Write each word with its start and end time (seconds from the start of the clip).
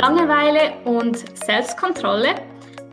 Langeweile 0.00 0.72
und 0.86 1.18
Selbstkontrolle. 1.36 2.34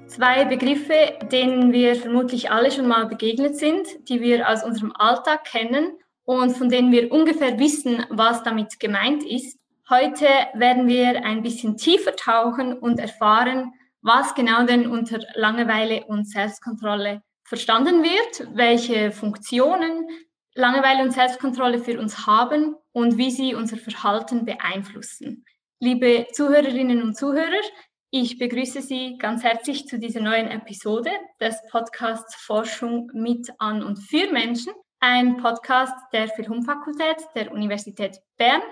Zwei 0.08 0.44
Begriffe, 0.44 1.18
denen 1.32 1.72
wir 1.72 1.96
vermutlich 1.96 2.52
alle 2.52 2.70
schon 2.70 2.86
mal 2.86 3.08
begegnet 3.08 3.56
sind, 3.56 3.88
die 4.10 4.20
wir 4.20 4.50
aus 4.50 4.62
unserem 4.62 4.92
Alltag 4.94 5.46
kennen 5.46 5.98
und 6.26 6.58
von 6.58 6.68
denen 6.68 6.92
wir 6.92 7.10
ungefähr 7.10 7.58
wissen, 7.60 8.06
was 8.10 8.44
damit 8.44 8.82
gemeint 8.82 9.24
ist. 9.24 9.58
Heute 9.90 10.28
werden 10.54 10.90
wir 10.90 11.24
ein 11.24 11.44
bisschen 11.44 11.78
tiefer 11.78 12.14
tauchen 12.14 12.74
und 12.78 13.00
erfahren, 13.00 13.72
was 14.02 14.36
genau 14.36 14.66
denn 14.66 14.86
unter 14.86 15.20
Langeweile 15.36 16.04
und 16.08 16.30
Selbstkontrolle 16.30 17.22
verstanden 17.46 18.04
wird, 18.04 18.50
welche 18.54 19.14
Funktionen 19.14 20.10
Langeweile 20.56 21.04
und 21.04 21.12
Selbstkontrolle 21.12 21.80
für 21.80 22.02
uns 22.02 22.28
haben 22.28 22.76
und 22.92 23.18
wie 23.18 23.32
sie 23.32 23.56
unser 23.56 23.78
Verhalten 23.78 24.44
beeinflussen. 24.44 25.46
Liebe 25.80 26.26
Zuhörerinnen 26.34 27.04
und 27.04 27.16
Zuhörer, 27.16 27.62
ich 28.10 28.40
begrüße 28.40 28.82
Sie 28.82 29.16
ganz 29.20 29.44
herzlich 29.44 29.86
zu 29.86 30.00
dieser 30.00 30.22
neuen 30.22 30.48
Episode 30.48 31.12
des 31.40 31.56
Podcasts 31.70 32.34
Forschung 32.34 33.12
mit, 33.14 33.48
an 33.60 33.84
und 33.84 33.98
für 34.00 34.32
Menschen. 34.32 34.74
Ein 35.00 35.38
Podcast 35.38 35.94
der 36.12 36.30
Philhum-Fakultät 36.30 37.18
der 37.36 37.52
Universität 37.52 38.18
Bern, 38.38 38.64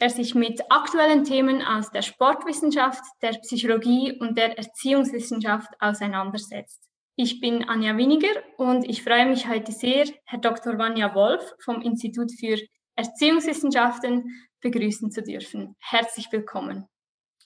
der 0.00 0.10
sich 0.10 0.34
mit 0.34 0.60
aktuellen 0.72 1.22
Themen 1.22 1.62
aus 1.62 1.92
der 1.92 2.02
Sportwissenschaft, 2.02 3.04
der 3.22 3.34
Psychologie 3.42 4.18
und 4.18 4.36
der 4.36 4.58
Erziehungswissenschaft 4.58 5.70
auseinandersetzt. 5.78 6.82
Ich 7.14 7.40
bin 7.40 7.68
Anja 7.68 7.96
Winiger 7.96 8.42
und 8.56 8.84
ich 8.88 9.04
freue 9.04 9.26
mich 9.26 9.48
heute 9.48 9.70
sehr, 9.70 10.06
Herr 10.24 10.40
Dr. 10.40 10.76
Vanja 10.76 11.14
Wolf 11.14 11.54
vom 11.60 11.80
Institut 11.80 12.32
für 12.40 12.58
Erziehungswissenschaften 12.96 14.24
begrüßen 14.60 15.10
zu 15.10 15.22
dürfen. 15.22 15.76
Herzlich 15.78 16.30
willkommen. 16.30 16.86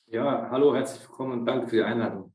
Ja, 0.07 0.49
hallo, 0.51 0.75
herzlich 0.75 1.03
willkommen 1.09 1.41
und 1.41 1.47
danke 1.47 1.69
für 1.69 1.77
die 1.77 1.83
Einladung. 1.83 2.33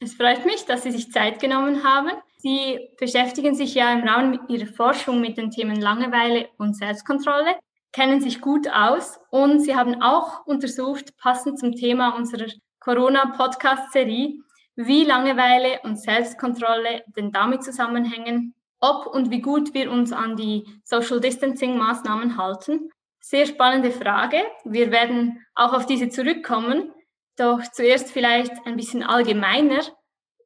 Es 0.00 0.14
freut 0.14 0.44
mich, 0.44 0.64
dass 0.64 0.82
Sie 0.82 0.90
sich 0.90 1.12
Zeit 1.12 1.40
genommen 1.40 1.84
haben. 1.84 2.10
Sie 2.38 2.88
beschäftigen 2.98 3.54
sich 3.54 3.74
ja 3.74 3.92
im 3.92 4.02
Rahmen 4.02 4.40
Ihrer 4.48 4.66
Forschung 4.66 5.20
mit 5.20 5.36
den 5.36 5.50
Themen 5.50 5.80
Langeweile 5.80 6.48
und 6.58 6.76
Selbstkontrolle, 6.76 7.54
kennen 7.92 8.20
sich 8.20 8.40
gut 8.40 8.68
aus 8.68 9.20
und 9.30 9.60
Sie 9.60 9.76
haben 9.76 10.02
auch 10.02 10.44
untersucht, 10.46 11.16
passend 11.18 11.60
zum 11.60 11.72
Thema 11.76 12.16
unserer 12.16 12.50
Corona-Podcast-Serie, 12.80 14.38
wie 14.74 15.04
Langeweile 15.04 15.80
und 15.84 16.00
Selbstkontrolle 16.00 17.04
denn 17.16 17.30
damit 17.30 17.62
zusammenhängen, 17.62 18.54
ob 18.80 19.06
und 19.06 19.30
wie 19.30 19.40
gut 19.40 19.72
wir 19.74 19.92
uns 19.92 20.12
an 20.12 20.36
die 20.36 20.64
Social 20.82 21.20
Distancing-Maßnahmen 21.20 22.36
halten 22.36 22.90
sehr 23.22 23.46
spannende 23.46 23.92
Frage. 23.92 24.38
Wir 24.64 24.90
werden 24.90 25.46
auch 25.54 25.72
auf 25.72 25.86
diese 25.86 26.08
zurückkommen. 26.10 26.92
Doch 27.38 27.62
zuerst 27.72 28.10
vielleicht 28.10 28.52
ein 28.66 28.76
bisschen 28.76 29.02
allgemeiner. 29.02 29.80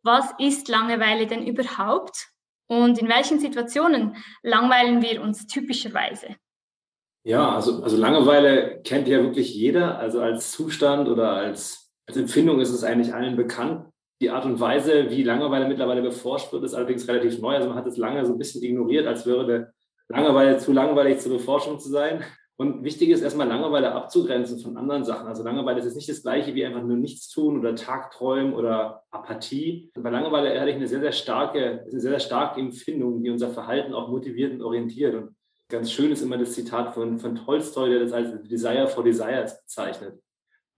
Was 0.02 0.32
ist 0.38 0.68
Langeweile 0.68 1.26
denn 1.26 1.44
überhaupt? 1.44 2.28
Und 2.68 2.98
in 2.98 3.08
welchen 3.08 3.40
Situationen 3.40 4.16
langweilen 4.42 5.02
wir 5.02 5.22
uns 5.22 5.46
typischerweise? 5.46 6.36
Ja, 7.24 7.56
also, 7.56 7.82
also 7.82 7.96
Langeweile 7.96 8.82
kennt 8.82 9.08
ja 9.08 9.22
wirklich 9.22 9.52
jeder. 9.54 9.98
Also 9.98 10.20
als 10.20 10.52
Zustand 10.52 11.08
oder 11.08 11.32
als, 11.32 11.90
als 12.06 12.16
Empfindung 12.16 12.60
ist 12.60 12.70
es 12.70 12.84
eigentlich 12.84 13.14
allen 13.14 13.36
bekannt. 13.36 13.86
Die 14.20 14.30
Art 14.30 14.44
und 14.44 14.60
Weise, 14.60 15.10
wie 15.10 15.22
Langeweile 15.24 15.66
mittlerweile 15.66 16.02
beforscht 16.02 16.52
wird, 16.52 16.62
ist 16.62 16.74
allerdings 16.74 17.08
relativ 17.08 17.40
neu. 17.40 17.56
Also 17.56 17.68
man 17.68 17.76
hat 17.76 17.86
es 17.86 17.96
lange 17.96 18.24
so 18.24 18.32
ein 18.32 18.38
bisschen 18.38 18.62
ignoriert, 18.62 19.06
als 19.06 19.26
wäre 19.26 19.72
Langeweile 20.08 20.58
zu 20.58 20.72
langweilig 20.72 21.18
zur 21.18 21.32
Beforschung 21.32 21.80
zu 21.80 21.88
sein. 21.88 22.22
Und 22.58 22.84
wichtig 22.84 23.10
ist 23.10 23.20
erstmal 23.20 23.46
Langeweile 23.46 23.92
abzugrenzen 23.92 24.58
von 24.58 24.78
anderen 24.78 25.04
Sachen. 25.04 25.26
Also 25.26 25.42
Langeweile 25.42 25.78
ist 25.78 25.84
jetzt 25.84 25.96
nicht 25.96 26.08
das 26.08 26.22
gleiche 26.22 26.54
wie 26.54 26.64
einfach 26.64 26.82
nur 26.82 26.96
nichts 26.96 27.28
tun 27.28 27.58
oder 27.58 27.74
Tagträumen 27.74 28.54
oder 28.54 29.02
Apathie. 29.10 29.90
Bei 29.94 30.08
Langeweile 30.08 30.54
ehrlich 30.54 30.76
eine 30.76 30.86
sehr, 30.86 31.00
sehr 31.00 31.12
starke, 31.12 31.82
eine 31.82 32.00
sehr, 32.00 32.12
sehr 32.12 32.20
starke 32.20 32.60
Empfindung, 32.60 33.22
die 33.22 33.28
unser 33.28 33.50
Verhalten 33.50 33.92
auch 33.92 34.08
motiviert 34.08 34.54
und 34.54 34.62
orientiert. 34.62 35.14
Und 35.14 35.36
ganz 35.68 35.92
schön 35.92 36.10
ist 36.10 36.22
immer 36.22 36.38
das 36.38 36.52
Zitat 36.52 36.94
von, 36.94 37.18
von 37.18 37.34
Tolstoi, 37.34 37.90
der 37.90 38.00
das 38.00 38.12
als 38.12 38.42
Desire 38.48 38.88
for 38.88 39.04
Desires 39.04 39.60
bezeichnet. 39.60 40.18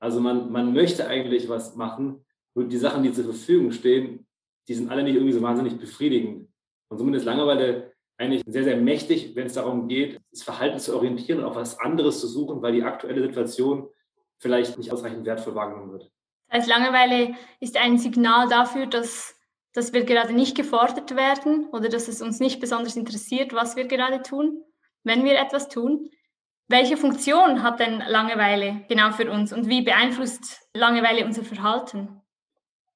Also 0.01 0.21
man, 0.21 0.51
man 0.51 0.73
möchte 0.73 1.07
eigentlich 1.07 1.49
was 1.49 1.77
machen, 1.77 2.25
nur 2.55 2.67
die 2.67 2.77
Sachen, 2.77 3.05
die 3.05 3.13
zur 3.13 3.25
Verfügung 3.25 3.71
stehen, 3.71 4.27
die 4.67 4.75
sind 4.75 4.91
alle 4.91 5.05
nicht 5.05 5.15
irgendwie 5.15 5.33
so 5.33 5.43
wahnsinnig 5.43 5.79
befriedigend. 5.79 6.49
Und 6.89 6.99
somit 6.99 7.15
ist 7.15 7.25
Langeweile 7.25 7.93
eigentlich 8.19 8.43
sehr, 8.47 8.65
sehr 8.65 8.77
mächtig, 8.77 9.35
wenn 9.37 9.47
es 9.47 9.55
darum 9.55 9.89
geht, 9.89 10.21
das 10.31 10.43
Verhalten 10.43 10.79
zu 10.79 10.95
orientieren 10.95 11.39
und 11.39 11.47
auf 11.47 11.55
was 11.55 11.79
anderes 11.79 12.21
zu 12.21 12.27
suchen, 12.27 12.61
weil 12.61 12.73
die 12.73 12.83
aktuelle 12.83 13.23
Situation 13.23 13.89
vielleicht 14.39 14.77
nicht 14.77 14.93
ausreichend 14.93 15.25
wertvoll 15.25 15.55
wahrgenommen 15.55 15.93
wird. 15.93 16.11
Das 16.49 16.61
heißt, 16.61 16.69
Langeweile 16.69 17.35
ist 17.61 17.77
ein 17.77 17.99
Signal 17.99 18.49
dafür, 18.49 18.87
dass, 18.87 19.37
dass 19.73 19.93
wir 19.93 20.05
gerade 20.05 20.33
nicht 20.33 20.57
gefordert 20.57 21.15
werden 21.15 21.69
oder 21.71 21.89
dass 21.89 22.09
es 22.09 22.21
uns 22.21 22.41
nicht 22.41 22.61
besonders 22.61 22.97
interessiert, 22.97 23.53
was 23.53 23.77
wir 23.77 23.87
gerade 23.87 24.23
tun, 24.23 24.63
wenn 25.05 25.25
wir 25.25 25.39
etwas 25.39 25.69
tun. 25.69 26.11
Welche 26.67 26.97
Funktion 26.97 27.63
hat 27.63 27.81
denn 27.81 28.03
Langeweile 28.07 28.85
genau 28.89 29.13
für 29.13 29.31
uns 29.31 29.53
und 29.53 29.69
wie 29.69 29.83
beeinflusst 29.83 30.69
Langeweile 30.75 31.25
unser 31.25 31.43
Verhalten? 31.43 32.21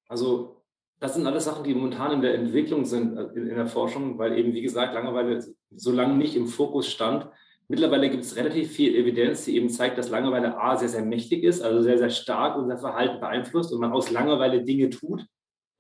Also 0.09 0.62
das 1.03 1.15
sind 1.15 1.27
alles 1.27 1.45
Sachen, 1.47 1.65
die 1.65 1.75
momentan 1.75 2.13
in 2.13 2.23
der 2.23 2.35
Entwicklung 2.35 2.85
sind 2.85 3.19
äh, 3.19 3.25
in, 3.35 3.49
der 3.49 3.67
Forschung, 3.67 4.19
weil 4.19 4.39
eben, 4.39 4.55
wie 4.55 4.63
gesagt, 4.63 4.95
Langeweile 4.95 5.45
so 5.75 5.91
lange 5.91 6.15
nicht 6.15 6.37
im 6.37 6.47
Fokus 6.47 6.89
stand. 6.89 7.27
Mittlerweile 7.67 8.09
gibt 8.09 8.23
es 8.23 8.37
relativ 8.37 8.71
viel 8.71 8.95
Evidenz, 8.95 9.45
die 9.45 9.57
eben 9.57 9.69
zeigt, 9.69 9.99
dass 9.99 10.11
Langeweile 10.11 10.57
A 10.57 10.77
sehr, 10.77 10.89
sehr 10.89 11.05
mächtig 11.05 11.43
ist, 11.43 11.61
also 11.61 11.83
sehr, 11.83 11.99
sehr 11.99 12.11
stark 12.11 12.57
unser 12.57 12.79
Verhalten 12.79 13.19
beeinflusst 13.19 13.73
und 13.73 13.81
man 13.81 13.91
aus 13.91 14.13
Langeweile 14.13 14.63
Dinge 14.63 14.91
tut, 14.91 15.27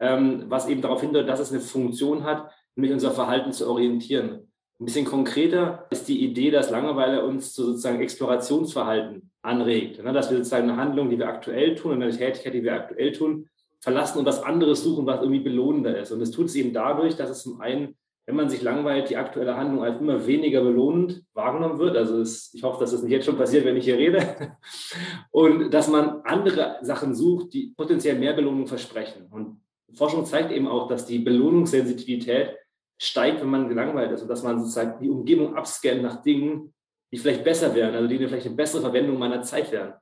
ähm, 0.00 0.46
was 0.48 0.68
eben 0.68 0.82
darauf 0.82 1.02
hindert, 1.02 1.28
dass 1.28 1.38
es 1.38 1.52
eine 1.52 1.60
Funktion 1.60 2.24
hat, 2.24 2.50
nämlich 2.74 2.92
unser 2.92 3.12
Verhalten 3.12 3.52
zu 3.52 3.68
orientieren. 3.70 4.50
Ein 4.80 4.86
bisschen 4.86 5.04
konkreter 5.04 5.86
ist 5.90 6.08
die 6.08 6.24
Idee, 6.24 6.50
dass 6.50 6.70
Langeweile 6.70 7.24
uns 7.24 7.52
zu 7.52 7.64
sozusagen 7.66 8.00
Explorationsverhalten 8.00 9.30
anregt. 9.42 10.02
Ne? 10.02 10.12
Dass 10.12 10.30
wir 10.30 10.38
sozusagen 10.38 10.68
eine 10.68 10.78
Handlung, 10.78 11.10
die 11.10 11.18
wir 11.18 11.28
aktuell 11.28 11.76
tun, 11.76 12.02
eine 12.02 12.10
Tätigkeit, 12.10 12.54
die 12.54 12.64
wir 12.64 12.74
aktuell 12.74 13.12
tun, 13.12 13.48
verlassen 13.82 14.18
und 14.20 14.26
was 14.26 14.42
anderes 14.42 14.82
suchen, 14.84 15.06
was 15.06 15.20
irgendwie 15.20 15.40
belohnender 15.40 15.98
ist. 15.98 16.12
Und 16.12 16.20
das 16.20 16.30
tut 16.30 16.46
es 16.46 16.54
eben 16.54 16.72
dadurch, 16.72 17.16
dass 17.16 17.28
es 17.28 17.42
zum 17.42 17.60
einen, 17.60 17.96
wenn 18.26 18.36
man 18.36 18.48
sich 18.48 18.62
langweilt, 18.62 19.10
die 19.10 19.16
aktuelle 19.16 19.56
Handlung 19.56 19.82
als 19.82 20.00
immer 20.00 20.24
weniger 20.24 20.62
belohnend 20.62 21.24
wahrgenommen 21.34 21.80
wird. 21.80 21.96
Also 21.96 22.20
es, 22.20 22.54
ich 22.54 22.62
hoffe, 22.62 22.78
dass 22.78 22.92
das 22.92 23.02
nicht 23.02 23.10
jetzt 23.10 23.26
schon 23.26 23.36
passiert, 23.36 23.64
wenn 23.64 23.76
ich 23.76 23.84
hier 23.84 23.98
rede. 23.98 24.56
Und 25.32 25.74
dass 25.74 25.88
man 25.88 26.20
andere 26.22 26.78
Sachen 26.82 27.14
sucht, 27.14 27.52
die 27.52 27.74
potenziell 27.76 28.16
mehr 28.16 28.34
Belohnung 28.34 28.68
versprechen. 28.68 29.26
Und 29.30 29.60
Forschung 29.94 30.24
zeigt 30.24 30.52
eben 30.52 30.68
auch, 30.68 30.86
dass 30.86 31.04
die 31.04 31.18
Belohnungssensitivität 31.18 32.56
steigt, 32.98 33.40
wenn 33.40 33.50
man 33.50 33.68
gelangweilt 33.68 34.12
ist 34.12 34.22
und 34.22 34.28
dass 34.28 34.44
man 34.44 34.60
sozusagen 34.60 35.00
die 35.02 35.10
Umgebung 35.10 35.56
abscannt 35.56 36.02
nach 36.02 36.22
Dingen, 36.22 36.72
die 37.10 37.18
vielleicht 37.18 37.42
besser 37.42 37.74
wären, 37.74 37.96
also 37.96 38.06
die 38.06 38.16
vielleicht 38.16 38.46
eine 38.46 38.54
bessere 38.54 38.80
Verwendung 38.80 39.18
meiner 39.18 39.42
Zeit 39.42 39.72
wären. 39.72 39.94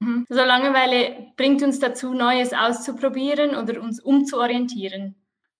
Mhm. 0.00 0.26
So 0.28 0.36
Langeweile 0.36 1.32
bringt 1.36 1.62
uns 1.62 1.78
dazu, 1.78 2.12
Neues 2.14 2.52
auszuprobieren 2.52 3.50
oder 3.50 3.80
uns 3.80 4.00
umzuorientieren. 4.00 5.14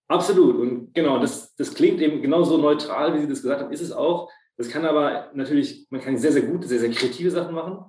Absolut. 0.09 0.57
Und 0.57 0.95
genau, 0.95 1.19
das, 1.19 1.55
das 1.55 1.75
klingt 1.75 2.01
eben 2.01 2.21
genauso 2.21 2.59
neutral, 2.59 3.15
wie 3.15 3.21
Sie 3.21 3.29
das 3.29 3.43
gesagt 3.43 3.63
haben, 3.63 3.73
ist 3.73 3.83
es 3.83 3.93
auch. 3.93 4.31
Das 4.57 4.69
kann 4.69 4.85
aber 4.85 5.31
natürlich, 5.35 5.87
man 5.91 6.01
kann 6.01 6.19
sehr, 6.19 6.33
sehr 6.33 6.43
gute, 6.43 6.67
sehr, 6.67 6.81
sehr 6.81 6.91
kreative 6.91 7.31
Sachen 7.31 7.55
machen. 7.55 7.85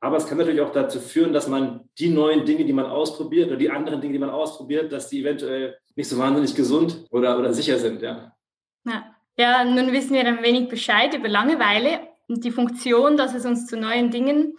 Aber 0.00 0.16
es 0.16 0.26
kann 0.26 0.36
natürlich 0.36 0.60
auch 0.60 0.72
dazu 0.72 1.00
führen, 1.00 1.32
dass 1.32 1.48
man 1.48 1.88
die 1.98 2.10
neuen 2.10 2.44
Dinge, 2.44 2.64
die 2.64 2.72
man 2.72 2.86
ausprobiert 2.86 3.48
oder 3.48 3.56
die 3.56 3.70
anderen 3.70 4.00
Dinge, 4.00 4.12
die 4.14 4.18
man 4.18 4.30
ausprobiert, 4.30 4.92
dass 4.92 5.08
die 5.08 5.20
eventuell 5.20 5.78
nicht 5.96 6.08
so 6.08 6.18
wahnsinnig 6.18 6.54
gesund 6.54 7.06
oder, 7.10 7.38
oder 7.38 7.54
sicher 7.54 7.78
sind. 7.78 8.02
Ja. 8.02 8.34
ja. 8.86 9.14
Ja, 9.36 9.64
nun 9.64 9.92
wissen 9.92 10.14
wir 10.14 10.24
ein 10.24 10.42
wenig 10.42 10.68
Bescheid 10.68 11.12
über 11.14 11.28
Langeweile 11.28 12.00
und 12.28 12.44
die 12.44 12.52
Funktion, 12.52 13.16
dass 13.16 13.34
es 13.34 13.44
uns 13.44 13.66
zu 13.66 13.76
neuen 13.76 14.10
Dingen 14.10 14.56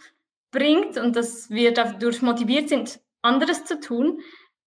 bringt 0.50 0.96
und 0.96 1.16
dass 1.16 1.50
wir 1.50 1.72
dadurch 1.74 2.22
motiviert 2.22 2.68
sind, 2.68 3.00
anderes 3.22 3.64
zu 3.64 3.80
tun. 3.80 4.20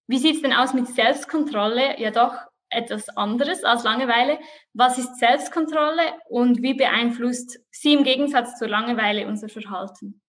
Wie 0.08 0.18
sieht 0.18 0.38
es 0.38 0.42
denn 0.42 0.54
aus 0.54 0.74
mit 0.74 0.88
Selbstkontrolle? 0.88 2.00
Ja, 2.00 2.12
doch 2.12 2.34
etwas 2.70 3.10
anderes 3.10 3.64
als 3.64 3.84
Langeweile. 3.84 4.40
Was 4.74 4.98
ist 4.98 5.18
Selbstkontrolle 5.18 6.04
und 6.30 6.62
wie 6.62 6.74
beeinflusst 6.74 7.60
sie 7.72 7.94
im 7.94 8.04
Gegensatz 8.04 8.58
zur 8.58 8.68
Langeweile 8.68 9.28
unser 9.28 9.50
Verhalten? 9.50 10.22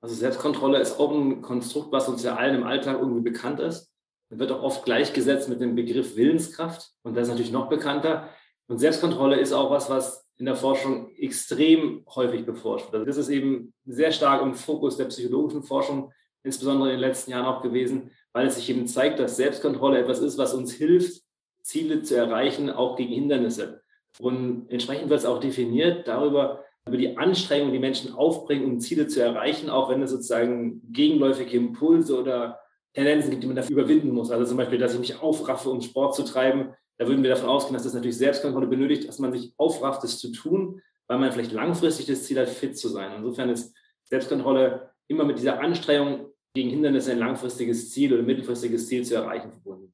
Also 0.00 0.14
Selbstkontrolle 0.14 0.78
ist 0.78 1.00
auch 1.00 1.10
ein 1.10 1.42
Konstrukt, 1.42 1.92
was 1.92 2.08
uns 2.08 2.22
ja 2.22 2.36
allen 2.36 2.56
im 2.56 2.64
Alltag 2.64 2.98
irgendwie 2.98 3.22
bekannt 3.22 3.60
ist. 3.60 3.90
Das 4.28 4.38
wird 4.38 4.52
auch 4.52 4.62
oft 4.62 4.84
gleichgesetzt 4.84 5.48
mit 5.48 5.60
dem 5.60 5.74
Begriff 5.74 6.16
Willenskraft 6.16 6.92
und 7.02 7.16
das 7.16 7.24
ist 7.24 7.28
natürlich 7.30 7.52
noch 7.52 7.68
bekannter. 7.68 8.28
Und 8.68 8.78
Selbstkontrolle 8.78 9.38
ist 9.38 9.52
auch 9.52 9.70
was, 9.70 9.88
was 9.88 10.26
in 10.38 10.46
der 10.46 10.56
Forschung 10.56 11.14
extrem 11.16 12.04
häufig 12.14 12.44
beforscht 12.44 12.92
wird. 12.92 13.08
Das 13.08 13.16
ist 13.16 13.28
eben 13.28 13.72
sehr 13.86 14.12
stark 14.12 14.42
im 14.42 14.54
Fokus 14.54 14.96
der 14.96 15.06
psychologischen 15.06 15.62
Forschung, 15.62 16.12
insbesondere 16.42 16.90
in 16.90 16.96
den 16.96 17.00
letzten 17.00 17.30
Jahren 17.30 17.46
auch 17.46 17.62
gewesen, 17.62 18.10
weil 18.32 18.46
es 18.46 18.56
sich 18.56 18.68
eben 18.68 18.86
zeigt, 18.86 19.18
dass 19.18 19.36
Selbstkontrolle 19.36 19.98
etwas 19.98 20.20
ist, 20.20 20.36
was 20.36 20.52
uns 20.52 20.72
hilft, 20.72 21.22
Ziele 21.62 22.02
zu 22.02 22.16
erreichen, 22.16 22.70
auch 22.70 22.96
gegen 22.96 23.12
Hindernisse. 23.12 23.82
Und 24.18 24.66
entsprechend 24.68 25.10
wird 25.10 25.20
es 25.20 25.26
auch 25.26 25.40
definiert 25.40 26.06
darüber, 26.06 26.64
über 26.86 26.96
die 26.96 27.16
Anstrengung, 27.16 27.72
die 27.72 27.78
Menschen 27.78 28.14
aufbringen, 28.14 28.64
um 28.64 28.80
Ziele 28.80 29.08
zu 29.08 29.20
erreichen, 29.20 29.68
auch 29.68 29.90
wenn 29.90 30.02
es 30.02 30.10
sozusagen 30.10 30.80
gegenläufige 30.92 31.56
Impulse 31.56 32.18
oder 32.18 32.60
Tendenzen 32.94 33.30
gibt, 33.30 33.42
die 33.42 33.46
man 33.48 33.56
dafür 33.56 33.76
überwinden 33.76 34.10
muss. 34.10 34.30
Also 34.30 34.46
zum 34.46 34.56
Beispiel, 34.56 34.78
dass 34.78 34.94
ich 34.94 35.00
mich 35.00 35.20
aufraffe, 35.20 35.68
um 35.68 35.80
Sport 35.80 36.14
zu 36.14 36.22
treiben. 36.22 36.74
Da 36.98 37.06
würden 37.06 37.22
wir 37.22 37.30
davon 37.30 37.48
ausgehen, 37.48 37.74
dass 37.74 37.84
das 37.84 37.94
natürlich 37.94 38.16
Selbstkontrolle 38.16 38.66
benötigt, 38.66 39.08
dass 39.08 39.18
man 39.18 39.32
sich 39.32 39.52
aufrafft, 39.56 40.02
das 40.02 40.18
zu 40.18 40.32
tun, 40.32 40.80
weil 41.06 41.18
man 41.18 41.32
vielleicht 41.32 41.52
langfristig 41.52 42.06
das 42.06 42.24
Ziel 42.24 42.38
hat, 42.40 42.48
fit 42.48 42.78
zu 42.78 42.88
sein. 42.88 43.12
Insofern 43.16 43.50
ist 43.50 43.74
Selbstkontrolle 44.04 44.90
immer 45.08 45.24
mit 45.24 45.38
dieser 45.38 45.60
Anstrengung 45.60 46.32
gegen 46.54 46.70
Hindernisse 46.70 47.12
ein 47.12 47.18
langfristiges 47.18 47.90
Ziel 47.90 48.14
oder 48.14 48.22
mittelfristiges 48.22 48.88
Ziel 48.88 49.04
zu 49.04 49.14
erreichen 49.14 49.50
verbunden. 49.50 49.92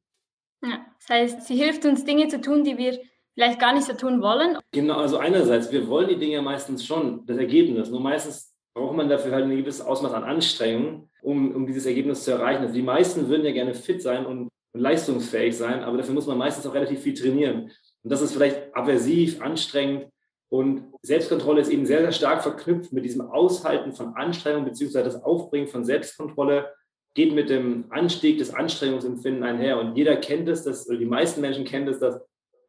Ja, 0.63 0.87
das 0.99 1.09
heißt, 1.09 1.47
sie 1.47 1.57
hilft 1.57 1.85
uns, 1.85 2.05
Dinge 2.05 2.29
zu 2.29 2.41
tun, 2.41 2.63
die 2.63 2.79
wir 2.79 3.01
vielleicht 3.35 3.59
gar 3.59 3.75
nicht 3.75 3.87
so 3.87 3.95
tun 3.95 4.23
wollen. 4.23 4.59
Genau, 4.71 4.99
also 4.99 5.19
einerseits, 5.19 5.73
wir 5.73 5.89
wollen 5.89 6.09
die 6.09 6.19
Dinge 6.19 6.41
meistens 6.41 6.87
schon, 6.87 7.27
das 7.27 7.37
Ergebnis. 7.37 7.91
Nur 7.91 8.01
meistens 8.01 8.55
braucht 8.75 8.97
man 8.97 9.09
dafür 9.09 9.33
halt 9.33 9.45
ein 9.45 9.57
gewisses 9.57 9.85
Ausmaß 9.85 10.13
an 10.13 10.25
Anstrengung, 10.25 11.11
um, 11.23 11.55
um 11.55 11.67
dieses 11.67 11.87
Ergebnis 11.87 12.25
zu 12.25 12.31
erreichen. 12.31 12.63
Also 12.63 12.75
die 12.75 12.83
meisten 12.83 13.29
würden 13.29 13.45
ja 13.45 13.53
gerne 13.53 13.75
fit 13.75 14.01
sein 14.01 14.25
und 14.25 14.49
leistungsfähig 14.75 15.57
sein, 15.57 15.83
aber 15.83 15.99
dafür 15.99 16.15
muss 16.15 16.27
man 16.27 16.39
meistens 16.39 16.67
auch 16.67 16.75
relativ 16.75 17.01
viel 17.01 17.15
trainieren. 17.15 17.71
Und 18.03 18.11
das 18.11 18.23
ist 18.23 18.33
vielleicht 18.33 18.75
aversiv, 18.75 19.41
anstrengend. 19.41 20.07
Und 20.49 20.93
Selbstkontrolle 21.03 21.61
ist 21.61 21.71
eben 21.71 21.87
sehr, 21.87 22.01
sehr 22.01 22.13
stark 22.13 22.43
verknüpft 22.43 22.93
mit 22.93 23.05
diesem 23.05 23.23
Aushalten 23.23 23.93
von 23.93 24.15
Anstrengung 24.15 24.65
beziehungsweise 24.65 25.05
das 25.05 25.23
Aufbringen 25.23 25.69
von 25.69 25.85
Selbstkontrolle 25.85 26.73
geht 27.15 27.35
mit 27.35 27.51
dem 27.51 27.87
Anstieg 27.91 28.39
des 28.39 28.55
Anstrengungsempfinden 28.55 29.43
einher. 29.45 29.79
Und 29.79 29.97
jeder 29.97 30.17
kennt 30.17 30.49
es, 30.49 30.63
dass, 30.65 30.89
oder 30.89 30.99
die 30.99 31.07
meisten 31.07 31.41
Menschen 31.41 31.65
kennen 31.65 31.89
es, 31.89 31.99
dass 31.99 32.21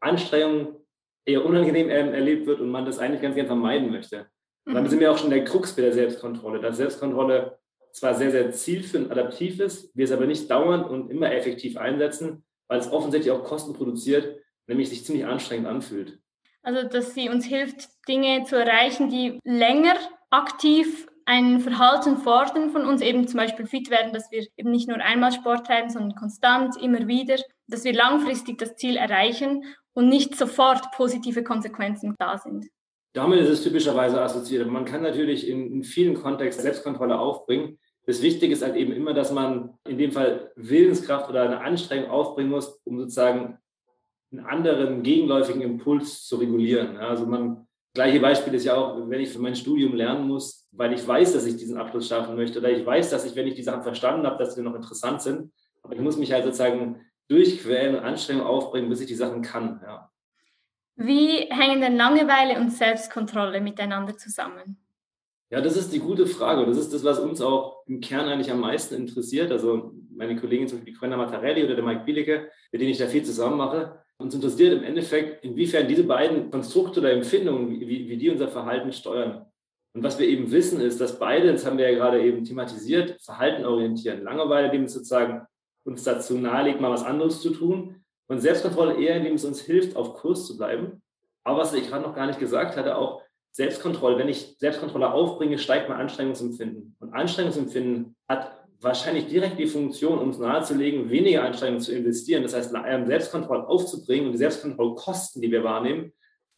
Anstrengung 0.02 0.78
eher 1.26 1.46
unangenehm 1.46 1.90
erlebt 1.90 2.46
wird 2.46 2.60
und 2.60 2.70
man 2.70 2.86
das 2.86 3.00
eigentlich 3.00 3.22
ganz 3.22 3.36
gerne 3.36 3.48
vermeiden 3.48 3.90
möchte. 3.92 4.28
Und 4.66 4.74
dann 4.74 4.84
mhm. 4.84 4.90
sind 4.90 5.00
wir 5.00 5.12
auch 5.12 5.18
schon 5.18 5.32
in 5.32 5.38
der 5.38 5.46
Krux 5.46 5.74
bei 5.74 5.82
der 5.82 5.94
Selbstkontrolle, 5.94 6.60
dass 6.60 6.78
Selbstkontrolle 6.78 7.58
zwar 7.94 8.16
sehr, 8.16 8.32
sehr 8.32 8.52
zielführend 8.52 9.12
adaptiv 9.12 9.60
ist, 9.60 9.96
wir 9.96 10.06
es 10.06 10.12
aber 10.12 10.26
nicht 10.26 10.50
dauernd 10.50 10.90
und 10.90 11.10
immer 11.10 11.32
effektiv 11.32 11.78
einsetzen, 11.78 12.44
weil 12.68 12.80
es 12.80 12.92
offensichtlich 12.92 13.32
auch 13.32 13.44
Kosten 13.44 13.74
produziert, 13.74 14.40
nämlich 14.68 14.90
sich 14.90 15.06
ziemlich 15.06 15.26
anstrengend 15.26 15.68
anfühlt. 15.68 16.20
Also, 16.64 16.88
dass 16.88 17.14
sie 17.14 17.30
uns 17.30 17.46
hilft, 17.46 17.90
Dinge 18.08 18.44
zu 18.46 18.56
erreichen, 18.56 19.10
die 19.10 19.40
länger 19.44 19.96
aktiv 20.30 21.08
ein 21.26 21.60
Verhalten 21.60 22.18
fordern 22.18 22.72
von 22.72 22.86
uns, 22.86 23.02
eben 23.02 23.28
zum 23.28 23.38
Beispiel 23.38 23.66
fit 23.66 23.90
werden, 23.90 24.14
dass 24.14 24.32
wir 24.32 24.46
eben 24.58 24.72
nicht 24.72 24.88
nur 24.88 24.98
einmal 24.98 25.32
Sport 25.32 25.68
treiben, 25.68 25.90
sondern 25.90 26.16
konstant, 26.16 26.76
immer 26.82 27.08
wieder, 27.08 27.38
dass 27.68 27.84
wir 27.84 27.94
langfristig 27.94 28.58
das 28.58 28.76
Ziel 28.76 28.98
erreichen 28.98 29.64
und 29.94 30.10
nicht 30.10 30.36
sofort 30.36 30.92
positive 30.92 31.44
Konsequenzen 31.44 32.16
da 32.18 32.38
sind. 32.38 32.66
Damit 33.14 33.42
ist 33.42 33.50
es 33.50 33.64
typischerweise 33.64 34.22
assoziiert. 34.22 34.68
Man 34.68 34.86
kann 34.86 35.04
natürlich 35.04 35.48
in, 35.48 35.72
in 35.72 35.84
vielen 35.84 36.16
Kontexten 36.16 36.64
Selbstkontrolle 36.64 37.18
aufbringen. 37.18 37.78
Das 38.06 38.22
Wichtige 38.22 38.54
ist 38.54 38.64
halt 38.64 38.76
eben 38.76 38.92
immer, 38.92 39.14
dass 39.14 39.32
man 39.32 39.78
in 39.88 39.98
dem 39.98 40.12
Fall 40.12 40.52
Willenskraft 40.56 41.30
oder 41.30 41.44
eine 41.44 41.62
Anstrengung 41.62 42.10
aufbringen 42.10 42.50
muss, 42.50 42.82
um 42.84 43.00
sozusagen 43.00 43.58
einen 44.32 44.46
anderen 44.46 45.04
gegenläufigen 45.04 45.62
Impuls 45.62 46.26
zu 46.26 46.38
regulieren. 46.38 46.98
Also 46.98 47.26
man, 47.26 47.68
gleiche 47.94 48.20
Beispiel 48.20 48.54
ist 48.56 48.66
ja 48.66 48.76
auch, 48.76 49.10
wenn 49.10 49.22
ich 49.22 49.30
für 49.30 49.40
mein 49.40 49.56
Studium 49.56 49.94
lernen 49.96 50.28
muss, 50.28 50.68
weil 50.72 50.94
ich 50.94 51.08
weiß, 51.08 51.34
dass 51.34 51.46
ich 51.46 51.56
diesen 51.56 51.78
Abschluss 51.78 52.08
schaffen 52.08 52.36
möchte 52.36 52.60
oder 52.60 52.72
ich 52.72 52.86
weiß, 52.86 53.10
dass 53.10 53.26
ich, 53.26 53.36
wenn 53.36 53.48
ich 53.48 53.56
die 53.56 53.64
Sachen 53.64 53.84
verstanden 53.84 54.26
habe, 54.26 54.44
dass 54.44 54.56
sie 54.56 54.64
noch 54.64 54.76
interessant 54.76 55.22
sind, 55.22 55.52
aber 55.84 55.94
ich 55.94 56.02
muss 56.02 56.18
mich 56.18 56.32
halt 56.34 56.44
sozusagen 56.44 57.02
durchquälen 57.30 57.96
und 57.96 58.04
Anstrengung 58.04 58.46
aufbringen, 58.46 58.90
bis 58.90 59.02
ich 59.02 59.08
die 59.08 59.16
Sachen 59.16 59.42
kann. 59.42 59.80
Ja. 59.86 60.10
Wie 60.96 61.48
hängen 61.50 61.82
denn 61.82 61.96
Langeweile 61.96 62.60
und 62.60 62.72
Selbstkontrolle 62.72 63.62
miteinander 63.62 64.18
zusammen? 64.18 64.83
Ja, 65.54 65.62
das 65.62 65.78
ist 65.78 65.94
die 65.94 66.00
gute 66.00 66.26
Frage. 66.26 66.66
Das 66.66 66.80
ist 66.80 66.92
das, 66.96 67.04
was 67.04 67.20
uns 67.20 67.40
auch 67.40 67.86
im 67.86 68.02
Kern 68.02 68.28
eigentlich 68.28 68.50
am 68.50 68.60
meisten 68.60 68.96
interessiert. 68.96 69.52
Also 69.52 69.94
meine 70.10 70.36
Kollegin, 70.36 70.68
zum 70.68 70.80
Beispiel 70.80 70.94
die 70.94 70.98
Corinna 70.98 71.16
Mattarelli 71.16 71.64
oder 71.64 71.76
der 71.76 71.84
Mike 71.84 72.06
Bielecke, 72.06 72.50
mit 72.72 72.82
denen 72.82 72.90
ich 72.90 72.98
da 72.98 73.06
viel 73.06 73.24
zusammen 73.24 73.58
mache, 73.58 74.00
uns 74.18 74.34
interessiert 74.34 74.74
im 74.74 74.84
Endeffekt, 74.84 75.46
inwiefern 75.46 75.88
diese 75.88 76.06
beiden 76.06 76.50
Konstrukte 76.50 77.02
oder 77.02 77.12
Empfindungen, 77.12 77.70
wie, 77.70 78.10
wie 78.10 78.18
die 78.18 78.32
unser 78.32 78.48
Verhalten 78.48 78.92
steuern. 78.92 79.46
Und 79.94 80.02
was 80.02 80.18
wir 80.18 80.28
eben 80.28 80.50
wissen, 80.50 80.82
ist, 80.82 81.00
dass 81.00 81.20
beide, 81.20 81.52
das 81.52 81.68
haben 81.68 81.78
wir 81.78 81.88
ja 81.88 81.96
gerade 82.00 82.24
eben 82.24 82.44
thematisiert, 82.44 83.22
Verhalten 83.22 83.64
orientieren. 83.64 84.24
Langeweile, 84.24 84.70
indem 84.70 84.86
es 84.86 84.94
sozusagen 84.94 85.46
uns 85.86 86.04
dazu 86.04 86.36
nahelegt, 86.36 86.82
mal 86.82 86.90
was 86.90 87.04
anderes 87.04 87.42
zu 87.42 87.52
tun. 87.52 88.04
Und 88.28 88.40
Selbstkontrolle 88.40 89.00
eher, 89.00 89.18
indem 89.18 89.36
es 89.36 89.46
uns 89.46 89.62
hilft, 89.62 89.96
auf 89.98 90.16
Kurs 90.16 90.48
zu 90.48 90.58
bleiben. 90.58 91.04
Aber 91.44 91.60
was 91.60 91.76
ich 91.76 91.88
gerade 91.88 92.02
noch 92.02 92.16
gar 92.16 92.26
nicht 92.26 92.40
gesagt 92.40 92.76
hatte, 92.76 92.98
auch 92.98 93.22
Selbstkontrolle, 93.54 94.18
wenn 94.18 94.30
ich 94.30 94.56
Selbstkontrolle 94.58 95.14
aufbringe, 95.14 95.60
steigt 95.60 95.88
mein 95.88 96.00
Anstrengungsempfinden. 96.00 96.96
Und 97.00 97.14
Anstrengungsempfinden 97.14 98.16
hat 98.28 98.52
wahrscheinlich 98.82 99.28
direkt 99.28 99.60
die 99.60 99.68
Funktion, 99.68 100.18
uns 100.18 100.40
nahezulegen, 100.40 101.10
weniger 101.12 101.44
Anstrengung 101.44 101.80
zu 101.80 101.94
investieren. 101.96 102.42
Das 102.42 102.56
heißt, 102.56 102.72
Selbstkontrolle 102.72 103.68
aufzubringen 103.68 104.26
und 104.26 104.32
die 104.34 104.40
Selbstkontrollkosten, 104.40 105.42
die 105.42 105.52
wir 105.52 105.64
wahrnehmen, 105.64 106.12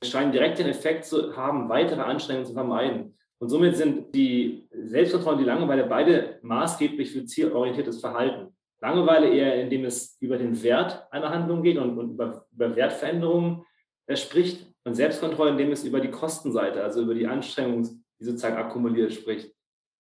scheinen 0.04 0.32
direkt 0.32 0.58
den 0.58 0.68
Effekt 0.68 1.06
zu 1.06 1.36
haben, 1.36 1.68
weitere 1.68 2.02
Anstrengungen 2.02 2.48
zu 2.48 2.54
vermeiden. 2.54 3.18
Und 3.40 3.50
somit 3.50 3.76
sind 3.76 4.16
die 4.16 4.66
Selbstkontrolle 4.72 5.36
und 5.36 5.44
die 5.44 5.50
Langeweile 5.50 5.86
beide 5.86 6.40
maßgeblich 6.44 7.12
für 7.12 7.26
zielorientiertes 7.26 8.00
Verhalten. 8.00 8.56
Langeweile 8.80 9.30
eher, 9.30 9.62
indem 9.62 9.84
es 9.84 10.18
über 10.22 10.38
den 10.38 10.64
Wert 10.64 11.06
einer 11.12 11.30
Handlung 11.30 11.62
geht 11.62 11.78
und, 11.78 11.98
und 11.98 12.12
über, 12.12 12.46
über 12.54 12.76
Wertveränderungen 12.76 13.66
äh, 14.08 14.16
spricht 14.16 14.66
und 14.86 14.96
Selbstkontrolle, 14.96 15.52
indem 15.52 15.72
es 15.72 15.84
über 15.84 16.00
die 16.00 16.12
Kostenseite, 16.12 16.84
also 16.84 17.02
über 17.02 17.16
die 17.16 17.28
Anstrengung, 17.28 17.84
die 18.20 18.24
sozusagen 18.24 18.56
akkumuliert, 18.56 19.14
spricht. 19.14 19.54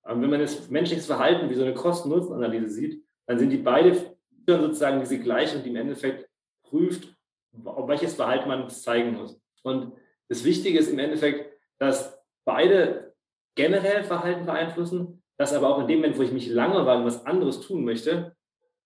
Aber 0.03 0.21
wenn 0.21 0.29
man 0.29 0.39
das 0.39 0.69
menschliches 0.69 1.07
Verhalten 1.07 1.49
wie 1.49 1.55
so 1.55 1.63
eine 1.63 1.73
Kosten-Nutzen-Analyse 1.73 2.69
sieht, 2.69 3.03
dann 3.25 3.39
sind 3.39 3.49
die 3.49 3.57
beide 3.57 4.15
sozusagen 4.47 4.99
diese 4.99 5.19
Gleichung, 5.19 5.63
die 5.63 5.69
im 5.69 5.75
Endeffekt 5.75 6.29
prüft, 6.63 7.15
auf 7.63 7.87
welches 7.87 8.13
Verhalten 8.13 8.47
man 8.47 8.69
zeigen 8.69 9.13
muss. 9.13 9.41
Und 9.63 9.93
das 10.29 10.43
Wichtige 10.43 10.77
ist 10.77 10.91
im 10.91 10.99
Endeffekt, 10.99 11.51
dass 11.79 12.21
beide 12.45 13.15
generell 13.55 14.03
Verhalten 14.03 14.45
beeinflussen, 14.45 15.23
dass 15.37 15.53
aber 15.53 15.69
auch 15.69 15.81
in 15.81 15.87
dem 15.87 15.99
Moment, 15.99 16.17
wo 16.17 16.21
ich 16.21 16.31
mich 16.31 16.47
langweile 16.47 16.99
und 16.99 17.05
was 17.05 17.25
anderes 17.25 17.61
tun 17.61 17.83
möchte, 17.83 18.35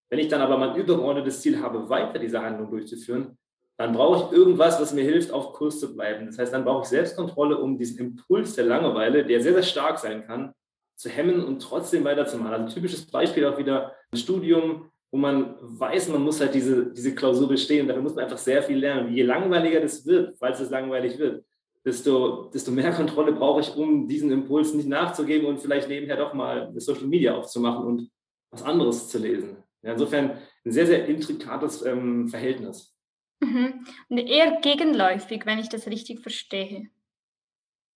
wenn 0.10 0.19
ich 0.19 0.30
dann 0.30 0.42
aber 0.42 0.57
mein 0.57 0.75
übergeordnetes 0.75 1.42
Ziel 1.42 1.62
habe, 1.62 1.90
weiter 1.90 2.18
diese 2.19 2.42
Handlung 2.42 2.72
durchzuführen, 2.72 3.38
dann 3.79 3.93
brauche 3.93 4.25
ich 4.25 4.37
irgendwas, 4.37 4.81
was 4.81 4.93
mir 4.93 5.05
hilft, 5.05 5.31
auf 5.31 5.53
Kurs 5.53 5.79
zu 5.79 5.95
bleiben. 5.95 6.25
Das 6.25 6.37
heißt, 6.37 6.51
dann 6.51 6.65
brauche 6.65 6.83
ich 6.83 6.89
Selbstkontrolle, 6.89 7.57
um 7.57 7.77
diesen 7.77 7.98
Impuls 7.98 8.53
der 8.53 8.65
Langeweile, 8.65 9.25
der 9.25 9.41
sehr, 9.41 9.53
sehr 9.53 9.63
stark 9.63 10.00
sein 10.00 10.21
kann, 10.27 10.51
zu 10.98 11.07
hemmen 11.07 11.45
und 11.45 11.62
trotzdem 11.62 12.03
weiterzumachen. 12.03 12.51
Also 12.51 12.65
ein 12.65 12.74
typisches 12.74 13.09
Beispiel 13.09 13.45
auch 13.45 13.57
wieder 13.57 13.93
ein 14.12 14.17
Studium, 14.17 14.91
wo 15.12 15.17
man 15.17 15.55
weiß, 15.62 16.09
man 16.09 16.24
muss 16.24 16.41
halt 16.41 16.53
diese, 16.53 16.91
diese 16.91 17.15
Klausur 17.15 17.48
bestehen. 17.48 17.88
Dafür 17.88 18.03
muss 18.03 18.15
man 18.15 18.25
einfach 18.25 18.38
sehr 18.38 18.62
viel 18.62 18.79
lernen. 18.79 19.13
Je 19.13 19.24
langweiliger 19.24 19.79
das 19.79 20.05
wird, 20.05 20.38
falls 20.38 20.59
es 20.59 20.69
langweilig 20.69 21.17
wird, 21.17 21.45
desto, 21.86 22.50
desto 22.53 22.71
mehr 22.71 22.91
Kontrolle 22.91 23.31
brauche 23.31 23.62
ich, 23.62 23.74
um 23.77 24.09
diesen 24.09 24.29
Impuls 24.29 24.74
nicht 24.74 24.89
nachzugeben 24.89 25.48
und 25.48 25.62
vielleicht 25.62 25.88
nebenher 25.88 26.17
doch 26.17 26.33
mal 26.33 26.74
Social 26.75 27.07
Media 27.07 27.33
aufzumachen 27.33 27.86
und 27.86 28.12
was 28.51 28.62
anderes 28.62 29.07
zu 29.07 29.19
lesen. 29.19 29.55
Ja, 29.83 29.93
insofern 29.93 30.31
ein 30.65 30.71
sehr, 30.74 30.86
sehr 30.86 31.05
intrikates 31.05 31.86
ähm, 31.86 32.27
Verhältnis. 32.27 32.99
Mhm. 33.39 33.86
Und 34.10 34.17
eher 34.17 34.60
gegenläufig, 34.62 35.46
wenn 35.46 35.60
ich 35.60 35.69
das 35.69 35.88
richtig 35.88 36.22
verstehe. 36.22 36.89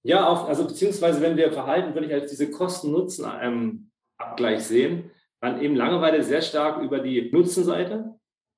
Ja, 0.03 0.27
auch, 0.27 0.47
also 0.47 0.67
beziehungsweise 0.67 1.21
wenn 1.21 1.38
wir 1.38 1.51
Verhalten 1.51 1.95
wirklich 1.95 2.13
als 2.13 2.29
diese 2.29 2.51
Kosten-Nutzen-Abgleich 2.51 4.55
ähm, 4.55 4.59
sehen, 4.59 5.09
dann 5.39 5.62
eben 5.62 5.75
Langeweile 5.75 6.23
sehr 6.23 6.41
stark 6.41 6.81
über 6.81 7.00
die 7.00 7.31
Nutzenseite, 7.31 8.15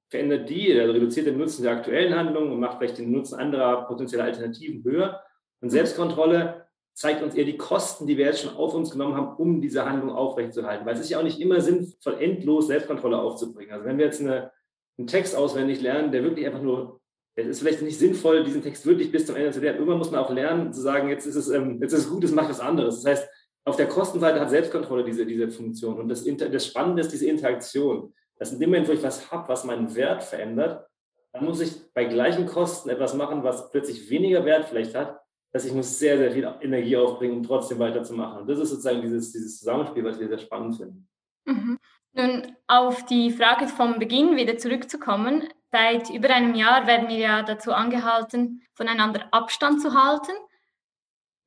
verändert 0.09 0.49
die, 0.49 0.71
reduziert 0.71 1.27
den 1.27 1.37
Nutzen 1.37 1.63
der 1.63 1.73
aktuellen 1.73 2.15
Handlung 2.15 2.51
und 2.51 2.59
macht 2.59 2.77
vielleicht 2.77 2.97
den 2.97 3.11
Nutzen 3.11 3.39
anderer 3.39 3.85
potenzieller 3.85 4.23
Alternativen 4.23 4.83
höher. 4.83 5.21
Und 5.61 5.69
Selbstkontrolle 5.69 6.67
zeigt 6.93 7.21
uns 7.21 7.35
eher 7.35 7.45
die 7.45 7.57
Kosten, 7.57 8.07
die 8.07 8.17
wir 8.17 8.25
jetzt 8.25 8.41
schon 8.41 8.55
auf 8.55 8.73
uns 8.73 8.91
genommen 8.91 9.15
haben, 9.15 9.35
um 9.35 9.61
diese 9.61 9.85
Handlung 9.85 10.11
aufrechtzuerhalten. 10.11 10.85
Weil 10.85 10.93
es 10.93 11.01
ist 11.01 11.09
ja 11.09 11.19
auch 11.19 11.23
nicht 11.23 11.39
immer 11.39 11.59
sinnvoll, 11.59 12.17
endlos 12.19 12.67
Selbstkontrolle 12.67 13.17
aufzubringen. 13.17 13.73
Also 13.73 13.85
wenn 13.85 13.97
wir 13.97 14.05
jetzt 14.05 14.21
eine 14.21 14.51
einen 14.97 15.07
Text 15.07 15.35
auswendig 15.35 15.81
lernen, 15.81 16.11
der 16.11 16.23
wirklich 16.23 16.45
einfach 16.45 16.61
nur, 16.61 17.01
es 17.35 17.47
ist 17.47 17.59
vielleicht 17.59 17.81
nicht 17.81 17.99
sinnvoll, 17.99 18.43
diesen 18.43 18.61
Text 18.61 18.85
wirklich 18.85 19.11
bis 19.11 19.25
zum 19.25 19.35
Ende 19.35 19.51
zu 19.51 19.59
lernen. 19.59 19.79
Irgendwann 19.79 19.97
muss 19.97 20.11
man 20.11 20.21
auch 20.21 20.29
lernen, 20.29 20.71
zu 20.71 20.81
sagen, 20.81 21.09
jetzt 21.09 21.25
ist 21.25 21.35
es, 21.35 21.49
ähm, 21.49 21.81
jetzt 21.81 21.93
ist 21.93 22.05
es 22.05 22.09
gut, 22.09 22.23
es 22.23 22.31
macht 22.31 22.49
was 22.49 22.61
anderes. 22.61 23.01
Das 23.01 23.11
heißt, 23.11 23.29
auf 23.65 23.75
der 23.75 23.87
Kostenseite 23.87 24.39
hat 24.39 24.49
Selbstkontrolle 24.49 25.03
diese, 25.03 25.25
diese 25.25 25.49
Funktion. 25.49 25.99
Und 25.99 26.07
das, 26.07 26.23
das 26.23 26.65
Spannende 26.65 27.01
ist 27.01 27.11
diese 27.11 27.27
Interaktion. 27.27 28.13
Dass 28.37 28.51
in 28.53 28.59
dem 28.59 28.69
Moment, 28.69 28.87
wo 28.87 28.91
ich 28.91 29.03
was 29.03 29.31
habe, 29.31 29.47
was 29.49 29.63
meinen 29.63 29.95
Wert 29.95 30.23
verändert, 30.23 30.87
dann 31.33 31.45
muss 31.45 31.61
ich 31.61 31.91
bei 31.93 32.05
gleichen 32.05 32.45
Kosten 32.45 32.89
etwas 32.89 33.13
machen, 33.13 33.43
was 33.43 33.71
plötzlich 33.71 34.09
weniger 34.09 34.45
Wert 34.45 34.65
vielleicht 34.65 34.95
hat, 34.95 35.19
dass 35.51 35.65
ich 35.65 35.73
muss 35.73 35.99
sehr, 35.99 36.17
sehr 36.17 36.31
viel 36.31 36.49
Energie 36.61 36.97
aufbringen, 36.97 37.37
um 37.37 37.43
trotzdem 37.43 37.79
weiterzumachen. 37.79 38.41
Und 38.41 38.47
das 38.49 38.59
ist 38.59 38.69
sozusagen 38.69 39.01
dieses, 39.01 39.31
dieses 39.31 39.59
Zusammenspiel, 39.59 40.03
was 40.03 40.19
wir 40.19 40.27
sehr 40.27 40.37
spannend 40.37 40.77
finden. 40.77 41.07
Mhm. 41.45 41.77
Nun, 42.17 42.55
auf 42.67 43.05
die 43.05 43.29
Frage 43.29 43.67
vom 43.67 43.99
Beginn 43.99 44.37
wieder 44.37 44.57
zurückzukommen. 44.57 45.49
Seit 45.69 46.09
über 46.09 46.29
einem 46.29 46.55
Jahr 46.55 46.87
werden 46.87 47.09
wir 47.09 47.17
ja 47.17 47.43
dazu 47.43 47.73
angehalten, 47.73 48.63
voneinander 48.73 49.27
Abstand 49.31 49.81
zu 49.81 49.93
halten. 49.93 50.31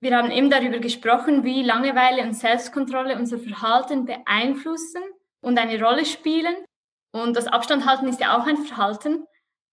Wir 0.01 0.15
haben 0.15 0.31
eben 0.31 0.51
darüber 0.51 0.79
gesprochen, 0.79 1.43
wie 1.43 1.63
Langeweile 1.63 2.23
und 2.23 2.35
Selbstkontrolle 2.35 3.17
unser 3.17 3.39
Verhalten 3.39 4.05
beeinflussen 4.05 5.03
und 5.41 5.59
eine 5.59 5.83
Rolle 5.83 6.05
spielen. 6.05 6.55
Und 7.13 7.35
das 7.35 7.47
Abstandhalten 7.47 8.07
ist 8.07 8.21
ja 8.21 8.39
auch 8.39 8.47
ein 8.47 8.59
Verhalten. 8.59 9.25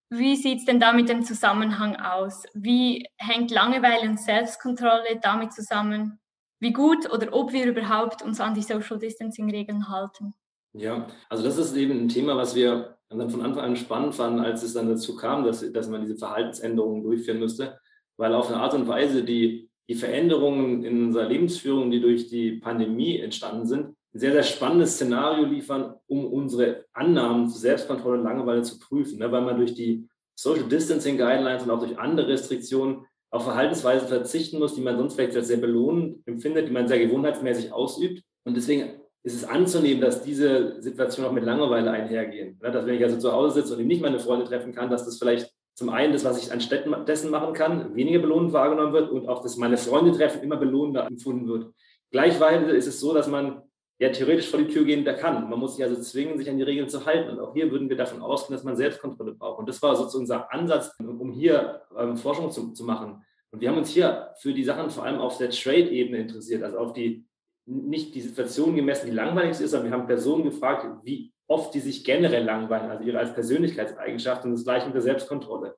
Wie 0.09 0.37
sieht 0.37 0.59
es 0.59 0.65
denn 0.65 0.79
da 0.79 0.93
mit 0.93 1.09
dem 1.09 1.25
Zusammenhang 1.25 1.97
aus? 1.97 2.43
Wie 2.53 3.05
hängt 3.17 3.51
Langeweile 3.51 4.07
und 4.09 4.21
Selbstkontrolle 4.21 5.19
damit 5.21 5.51
zusammen, 5.51 6.21
wie 6.61 6.71
gut 6.71 7.11
oder 7.11 7.33
ob 7.33 7.51
wir 7.51 7.65
überhaupt 7.65 8.21
uns 8.21 8.39
an 8.39 8.53
die 8.53 8.63
Social 8.63 8.97
Distancing 8.97 9.49
Regeln 9.51 9.89
halten? 9.89 10.33
Ja, 10.77 11.07
also 11.29 11.43
das 11.43 11.57
ist 11.57 11.75
eben 11.75 11.91
ein 11.91 12.09
Thema, 12.09 12.35
was 12.35 12.55
wir 12.55 12.97
dann 13.09 13.29
von 13.29 13.41
Anfang 13.41 13.63
an 13.63 13.75
spannend 13.77 14.15
fanden, 14.15 14.39
als 14.39 14.61
es 14.61 14.73
dann 14.73 14.89
dazu 14.89 15.15
kam, 15.15 15.45
dass, 15.45 15.71
dass 15.71 15.89
man 15.89 16.01
diese 16.01 16.17
Verhaltensänderungen 16.17 17.03
durchführen 17.03 17.39
müsste, 17.39 17.77
weil 18.17 18.33
auf 18.33 18.49
eine 18.49 18.57
Art 18.57 18.73
und 18.73 18.87
Weise 18.87 19.23
die, 19.23 19.69
die 19.87 19.95
Veränderungen 19.95 20.83
in 20.83 21.05
unserer 21.05 21.29
Lebensführung, 21.29 21.91
die 21.91 22.01
durch 22.01 22.27
die 22.27 22.53
Pandemie 22.53 23.19
entstanden 23.19 23.65
sind, 23.65 23.95
ein 24.13 24.19
sehr, 24.19 24.33
sehr 24.33 24.43
spannendes 24.43 24.95
Szenario 24.95 25.45
liefern, 25.45 25.95
um 26.07 26.25
unsere 26.25 26.85
Annahmen 26.93 27.47
zur 27.47 27.59
Selbstkontrolle 27.59 28.19
und 28.19 28.25
Langeweile 28.25 28.63
zu 28.63 28.79
prüfen, 28.79 29.19
ne? 29.19 29.31
weil 29.31 29.41
man 29.41 29.57
durch 29.57 29.75
die 29.75 30.07
Social 30.37 30.67
Distancing 30.67 31.17
Guidelines 31.17 31.63
und 31.63 31.71
auch 31.71 31.79
durch 31.79 31.97
andere 31.97 32.27
Restriktionen 32.27 33.05
auf 33.29 33.43
Verhaltensweisen 33.43 34.07
verzichten 34.07 34.59
muss, 34.59 34.75
die 34.75 34.81
man 34.81 34.97
sonst 34.97 35.15
vielleicht 35.15 35.35
als 35.35 35.47
sehr 35.47 35.57
belohnend 35.57 36.25
empfindet, 36.25 36.67
die 36.67 36.73
man 36.73 36.87
sehr 36.87 36.99
gewohnheitsmäßig 36.99 37.71
ausübt. 37.71 38.23
Und 38.43 38.55
deswegen 38.55 39.01
ist 39.25 39.33
es 39.33 39.43
anzunehmen, 39.43 40.01
dass 40.01 40.21
diese 40.21 40.79
Situationen 40.81 41.29
auch 41.29 41.33
mit 41.33 41.43
Langeweile 41.43 41.89
einhergehen. 41.89 42.59
Ne? 42.61 42.71
Dass 42.71 42.85
wenn 42.85 42.93
ich 42.93 43.03
also 43.03 43.17
zu 43.17 43.31
Hause 43.31 43.61
sitze 43.61 43.75
und 43.75 43.87
nicht 43.87 44.01
meine 44.01 44.19
Freunde 44.19 44.45
treffen 44.45 44.73
kann, 44.73 44.91
dass 44.91 45.03
das 45.03 45.17
vielleicht 45.17 45.51
zum 45.73 45.89
einen 45.89 46.13
das, 46.13 46.23
was 46.23 46.37
ich 46.37 46.51
anstatt 46.51 46.85
machen 46.85 47.53
kann, 47.53 47.95
weniger 47.95 48.19
belohnend 48.19 48.53
wahrgenommen 48.53 48.93
wird 48.93 49.09
und 49.09 49.27
auch, 49.27 49.41
dass 49.41 49.57
meine 49.57 49.77
Freunde 49.77 50.11
treffen 50.11 50.43
immer 50.43 50.57
belohnender 50.57 51.07
empfunden 51.07 51.47
wird. 51.47 51.73
Gleichweise 52.11 52.71
ist 52.71 52.85
es 52.85 52.99
so, 52.99 53.15
dass 53.15 53.27
man 53.27 53.63
ja 53.97 54.09
theoretisch 54.09 54.47
vor 54.47 54.59
die 54.59 54.67
Tür 54.67 54.85
gehen 54.85 55.03
kann. 55.03 55.49
Man 55.49 55.59
muss 55.59 55.75
sich 55.75 55.83
also 55.83 55.99
zwingen, 55.99 56.37
sich 56.37 56.47
an 56.47 56.57
die 56.57 56.63
Regeln 56.63 56.87
zu 56.87 57.03
halten. 57.03 57.31
Und 57.31 57.39
auch 57.39 57.53
hier 57.53 57.71
würden 57.71 57.89
wir 57.89 57.97
davon 57.97 58.21
ausgehen, 58.21 58.55
dass 58.55 58.63
man 58.63 58.77
Selbstkontrolle 58.77 59.33
braucht. 59.33 59.57
Und 59.57 59.67
das 59.67 59.81
war 59.81 59.95
sozusagen 59.95 60.21
unser 60.21 60.53
Ansatz, 60.53 60.91
um 60.99 61.31
hier 61.31 61.81
ähm, 61.97 62.15
Forschung 62.15 62.51
zu, 62.51 62.73
zu 62.73 62.83
machen. 62.83 63.25
Und 63.51 63.59
wir 63.59 63.69
haben 63.69 63.77
uns 63.77 63.89
hier 63.89 64.33
für 64.39 64.53
die 64.53 64.63
Sachen 64.63 64.91
vor 64.91 65.03
allem 65.03 65.19
auf 65.19 65.39
der 65.39 65.49
Trade-Ebene 65.49 66.19
interessiert, 66.19 66.61
also 66.61 66.77
auf 66.77 66.93
die, 66.93 67.25
nicht 67.65 68.13
die 68.13 68.21
Situation 68.21 68.75
gemessen, 68.75 69.07
die 69.07 69.15
langweilig 69.15 69.59
ist, 69.59 69.71
sondern 69.71 69.91
wir 69.91 69.97
haben 69.97 70.07
Personen 70.07 70.43
gefragt, 70.43 70.85
wie 71.03 71.33
oft 71.47 71.73
die 71.73 71.79
sich 71.79 72.03
generell 72.03 72.43
langweilen, 72.43 72.89
also 72.89 73.03
ihre 73.03 73.19
als 73.19 73.31
und 73.31 74.51
das 74.51 74.63
gleiche 74.63 74.85
mit 74.87 74.95
der 74.95 75.01
Selbstkontrolle. 75.01 75.75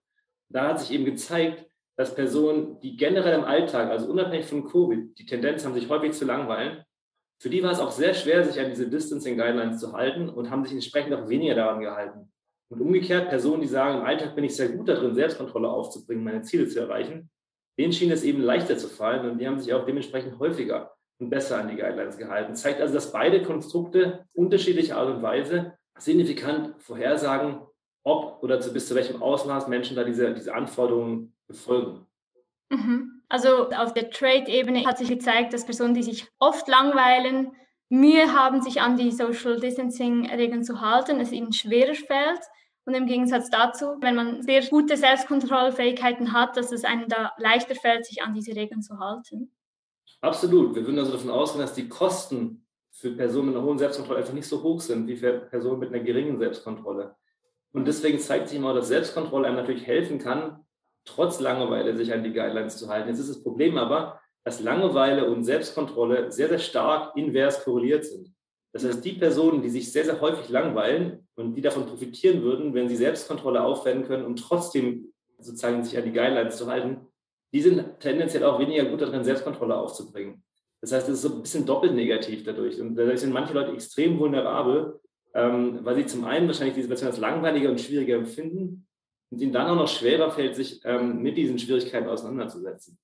Da 0.49 0.69
hat 0.69 0.79
sich 0.79 0.91
eben 0.91 1.05
gezeigt, 1.05 1.65
dass 1.97 2.13
Personen, 2.13 2.79
die 2.79 2.95
generell 2.95 3.39
im 3.39 3.43
Alltag, 3.43 3.89
also 3.89 4.09
unabhängig 4.09 4.45
von 4.45 4.65
Covid, 4.65 5.17
die 5.17 5.25
Tendenz 5.25 5.65
haben, 5.65 5.73
sich 5.73 5.89
häufig 5.89 6.13
zu 6.13 6.25
langweilen, 6.25 6.83
für 7.39 7.49
die 7.49 7.61
war 7.63 7.71
es 7.71 7.79
auch 7.79 7.91
sehr 7.91 8.13
schwer, 8.13 8.43
sich 8.43 8.59
an 8.59 8.69
diese 8.69 8.89
Distancing 8.89 9.37
Guidelines 9.37 9.79
zu 9.79 9.93
halten 9.93 10.29
und 10.29 10.49
haben 10.49 10.63
sich 10.63 10.73
entsprechend 10.73 11.13
auch 11.13 11.29
weniger 11.29 11.55
daran 11.55 11.81
gehalten. 11.81 12.31
Und 12.69 12.81
umgekehrt, 12.81 13.29
Personen, 13.29 13.61
die 13.61 13.67
sagen, 13.67 13.99
im 13.99 14.05
Alltag 14.05 14.35
bin 14.35 14.43
ich 14.43 14.55
sehr 14.55 14.69
gut 14.69 14.89
darin, 14.89 15.15
Selbstkontrolle 15.15 15.69
aufzubringen, 15.69 16.23
meine 16.23 16.41
Ziele 16.41 16.67
zu 16.67 16.79
erreichen, 16.79 17.29
denen 17.79 17.93
schien 17.93 18.11
es 18.11 18.23
eben 18.23 18.41
leichter 18.41 18.77
zu 18.77 18.87
fallen 18.87 19.29
und 19.29 19.37
die 19.37 19.47
haben 19.47 19.59
sich 19.59 19.73
auch 19.73 19.85
dementsprechend 19.85 20.39
häufiger 20.39 20.96
und 21.19 21.29
besser 21.29 21.57
an 21.57 21.67
die 21.67 21.75
Guidelines 21.75 22.17
gehalten. 22.17 22.55
Zeigt 22.55 22.81
also, 22.81 22.93
dass 22.93 23.11
beide 23.11 23.41
Konstrukte 23.41 24.25
unterschiedlicher 24.33 24.97
Art 24.97 25.09
und 25.09 25.21
Weise 25.21 25.77
signifikant 25.97 26.81
vorhersagen, 26.81 27.59
ob 28.03 28.41
oder 28.43 28.59
zu, 28.59 28.71
bis 28.71 28.87
zu 28.87 28.95
welchem 28.95 29.21
Ausmaß 29.21 29.67
Menschen 29.67 29.95
da 29.95 30.03
diese, 30.03 30.33
diese 30.33 30.53
Anforderungen 30.53 31.35
befolgen. 31.47 32.05
Mhm. 32.69 33.23
Also 33.29 33.69
auf 33.69 33.93
der 33.93 34.09
Trade-Ebene 34.09 34.85
hat 34.85 34.97
sich 34.97 35.09
gezeigt, 35.09 35.53
dass 35.53 35.65
Personen, 35.65 35.93
die 35.93 36.03
sich 36.03 36.27
oft 36.39 36.67
langweilen, 36.67 37.51
Mühe 37.89 38.33
haben, 38.33 38.61
sich 38.61 38.81
an 38.81 38.97
die 38.97 39.11
Social 39.11 39.59
Distancing-Regeln 39.59 40.63
zu 40.63 40.81
halten, 40.81 41.19
es 41.19 41.31
ihnen 41.31 41.53
schwerer 41.53 41.95
fällt. 41.95 42.41
Und 42.85 42.93
im 42.93 43.05
Gegensatz 43.05 43.49
dazu, 43.49 43.97
wenn 43.99 44.15
man 44.15 44.41
sehr 44.43 44.65
gute 44.65 44.95
Selbstkontrollfähigkeiten 44.95 46.31
hat, 46.31 46.55
dass 46.55 46.71
es 46.71 46.85
einem 46.85 47.09
da 47.09 47.33
leichter 47.37 47.75
fällt, 47.75 48.05
sich 48.05 48.21
an 48.23 48.33
diese 48.33 48.55
Regeln 48.55 48.81
zu 48.81 48.97
halten. 48.99 49.51
Absolut. 50.27 50.75
Wir 50.75 50.85
würden 50.85 50.99
also 50.99 51.13
davon 51.13 51.29
ausgehen, 51.29 51.61
dass 51.61 51.73
die 51.73 51.87
Kosten 51.87 52.65
für 52.91 53.11
Personen 53.11 53.47
mit 53.47 53.55
einer 53.55 53.65
hohen 53.65 53.77
Selbstkontrolle 53.77 54.19
einfach 54.19 54.33
nicht 54.33 54.47
so 54.47 54.61
hoch 54.61 54.81
sind 54.81 55.07
wie 55.07 55.15
für 55.15 55.31
Personen 55.31 55.79
mit 55.79 55.89
einer 55.89 56.03
geringen 56.03 56.37
Selbstkontrolle. 56.37 57.15
Und 57.71 57.87
deswegen 57.87 58.19
zeigt 58.19 58.49
sich 58.49 58.57
immer, 58.57 58.73
dass 58.73 58.89
Selbstkontrolle 58.89 59.47
einem 59.47 59.55
natürlich 59.55 59.87
helfen 59.87 60.19
kann, 60.19 60.65
trotz 61.05 61.39
Langeweile 61.39 61.95
sich 61.95 62.11
an 62.11 62.23
die 62.23 62.33
Guidelines 62.33 62.75
zu 62.77 62.89
halten. 62.89 63.07
Jetzt 63.07 63.19
ist 63.19 63.29
das 63.29 63.41
Problem 63.41 63.77
aber, 63.77 64.19
dass 64.43 64.59
Langeweile 64.59 65.29
und 65.29 65.45
Selbstkontrolle 65.45 66.29
sehr, 66.29 66.49
sehr 66.49 66.59
stark 66.59 67.15
invers 67.15 67.63
korreliert 67.63 68.03
sind. 68.03 68.33
Das 68.73 68.83
heißt, 68.83 69.05
die 69.05 69.13
Personen, 69.13 69.61
die 69.61 69.69
sich 69.69 69.93
sehr, 69.93 70.03
sehr 70.03 70.19
häufig 70.19 70.49
langweilen 70.49 71.25
und 71.35 71.55
die 71.55 71.61
davon 71.61 71.85
profitieren 71.85 72.41
würden, 72.41 72.73
wenn 72.73 72.89
sie 72.89 72.97
Selbstkontrolle 72.97 73.63
aufwenden 73.63 74.05
können 74.05 74.25
und 74.25 74.39
trotzdem 74.39 75.13
sozusagen 75.39 75.85
sich 75.85 75.97
an 75.97 76.03
die 76.03 76.11
Guidelines 76.11 76.57
zu 76.57 76.67
halten, 76.67 77.07
die 77.53 77.61
sind 77.61 77.99
tendenziell 77.99 78.43
auch 78.43 78.59
weniger 78.59 78.85
gut 78.85 79.01
darin, 79.01 79.23
Selbstkontrolle 79.23 79.75
aufzubringen. 79.75 80.43
Das 80.81 80.91
heißt, 80.91 81.09
es 81.09 81.15
ist 81.15 81.21
so 81.23 81.35
ein 81.35 81.41
bisschen 81.41 81.65
doppelt 81.65 81.93
negativ 81.93 82.43
dadurch. 82.43 82.79
Und 82.79 82.95
dadurch 82.95 83.21
sind 83.21 83.33
manche 83.33 83.53
Leute 83.53 83.71
extrem 83.71 84.19
vulnerabel, 84.19 84.99
ähm, 85.33 85.79
weil 85.83 85.95
sie 85.95 86.05
zum 86.05 86.25
einen 86.25 86.47
wahrscheinlich 86.47 86.75
die 86.75 86.81
Situation 86.83 87.09
als 87.09 87.19
langweiliger 87.19 87.69
und 87.69 87.81
schwieriger 87.81 88.15
empfinden 88.15 88.87
und 89.29 89.41
ihnen 89.41 89.53
dann 89.53 89.67
auch 89.67 89.75
noch 89.75 89.87
schwerer 89.87 90.31
fällt, 90.31 90.55
sich 90.55 90.81
ähm, 90.85 91.21
mit 91.21 91.37
diesen 91.37 91.57
Schwierigkeiten 91.57 92.07
auseinanderzusetzen. 92.07 92.97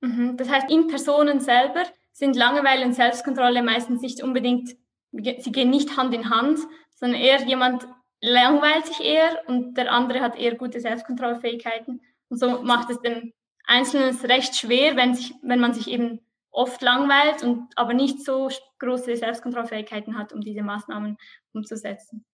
Mhm. 0.00 0.36
Das 0.36 0.48
heißt, 0.48 0.70
in 0.70 0.88
Personen 0.88 1.40
selber 1.40 1.84
sind 2.12 2.36
Langeweile 2.36 2.84
und 2.84 2.94
Selbstkontrolle 2.94 3.62
meistens 3.62 4.02
nicht 4.02 4.22
unbedingt, 4.22 4.76
sie 5.12 5.52
gehen 5.52 5.70
nicht 5.70 5.96
Hand 5.96 6.14
in 6.14 6.30
Hand, 6.30 6.58
sondern 6.94 7.20
eher 7.20 7.42
jemand 7.46 7.86
langweilt 8.20 8.86
sich 8.86 9.00
eher 9.00 9.42
und 9.46 9.74
der 9.74 9.92
andere 9.92 10.20
hat 10.20 10.38
eher 10.38 10.56
gute 10.56 10.80
Selbstkontrollfähigkeiten. 10.80 12.02
Und 12.28 12.38
so 12.38 12.62
macht 12.62 12.90
es 12.90 13.00
den 13.00 13.32
Einzelnen 13.70 14.16
recht 14.24 14.56
schwer, 14.56 14.96
wenn, 14.96 15.14
sich, 15.14 15.32
wenn 15.42 15.60
man 15.60 15.72
sich 15.72 15.88
eben 15.88 16.20
oft 16.50 16.82
langweilt 16.82 17.44
und 17.44 17.68
aber 17.76 17.94
nicht 17.94 18.24
so 18.24 18.48
große 18.80 19.16
Selbstkontrollfähigkeiten 19.16 20.18
hat, 20.18 20.32
um 20.32 20.40
diese 20.40 20.62
Maßnahmen 20.62 21.16
umzusetzen. 21.52 22.24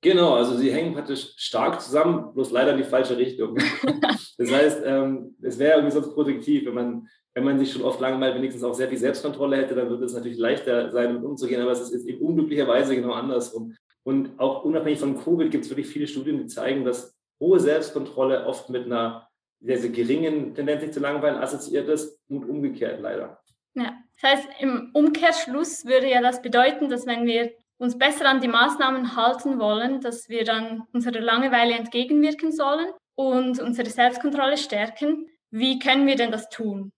Genau, 0.00 0.34
also 0.34 0.56
sie 0.56 0.70
hängen 0.70 0.94
praktisch 0.94 1.32
stark 1.36 1.80
zusammen, 1.80 2.32
bloß 2.34 2.50
leider 2.52 2.72
in 2.72 2.78
die 2.78 2.84
falsche 2.84 3.16
Richtung. 3.16 3.56
das 4.38 4.52
heißt, 4.52 4.82
ähm, 4.84 5.34
es 5.42 5.58
wäre 5.58 5.78
irgendwie 5.78 5.94
sonst 5.94 6.12
produktiv, 6.12 6.66
wenn 6.66 6.74
man, 6.74 7.08
wenn 7.32 7.44
man 7.44 7.58
sich 7.58 7.72
schon 7.72 7.82
oft 7.82 8.00
langweilt, 8.00 8.36
wenigstens 8.36 8.62
auch 8.62 8.74
sehr 8.74 8.88
viel 8.88 8.98
Selbstkontrolle 8.98 9.56
hätte, 9.56 9.74
dann 9.74 9.88
würde 9.88 10.04
es 10.04 10.12
natürlich 10.12 10.38
leichter 10.38 10.92
sein, 10.92 11.08
damit 11.08 11.24
umzugehen, 11.24 11.62
aber 11.62 11.72
es 11.72 11.90
ist 11.90 12.06
eben 12.06 12.20
unglücklicherweise 12.20 12.94
genau 12.94 13.12
andersrum. 13.12 13.74
Und 14.04 14.38
auch 14.38 14.62
unabhängig 14.64 15.00
von 15.00 15.18
Covid 15.18 15.50
gibt 15.50 15.64
es 15.64 15.70
wirklich 15.70 15.88
viele 15.88 16.06
Studien, 16.06 16.38
die 16.38 16.46
zeigen, 16.46 16.84
dass 16.84 17.18
hohe 17.40 17.58
Selbstkontrolle 17.58 18.46
oft 18.46 18.68
mit 18.68 18.84
einer 18.84 19.28
sehr, 19.64 19.78
sehr 19.78 19.90
geringen 19.90 20.54
Tendenz 20.54 20.82
sich 20.82 20.92
zu 20.92 21.00
langweilen 21.00 21.38
assoziiert 21.38 21.88
ist 21.88 22.20
und 22.28 22.44
umgekehrt 22.44 23.00
leider. 23.00 23.40
Ja, 23.74 23.94
das 24.20 24.30
heißt, 24.30 24.48
im 24.60 24.90
Umkehrschluss 24.92 25.84
würde 25.84 26.08
ja 26.08 26.20
das 26.20 26.42
bedeuten, 26.42 26.88
dass 26.88 27.06
wenn 27.06 27.26
wir 27.26 27.52
uns 27.78 27.98
besser 27.98 28.28
an 28.28 28.40
die 28.40 28.48
Maßnahmen 28.48 29.16
halten 29.16 29.58
wollen, 29.58 30.00
dass 30.00 30.28
wir 30.28 30.44
dann 30.44 30.84
unserer 30.92 31.20
Langeweile 31.20 31.74
entgegenwirken 31.74 32.52
sollen 32.52 32.86
und 33.16 33.60
unsere 33.60 33.90
Selbstkontrolle 33.90 34.56
stärken. 34.56 35.26
Wie 35.50 35.78
können 35.78 36.06
wir 36.06 36.16
denn 36.16 36.30
das 36.30 36.48
tun? 36.48 36.92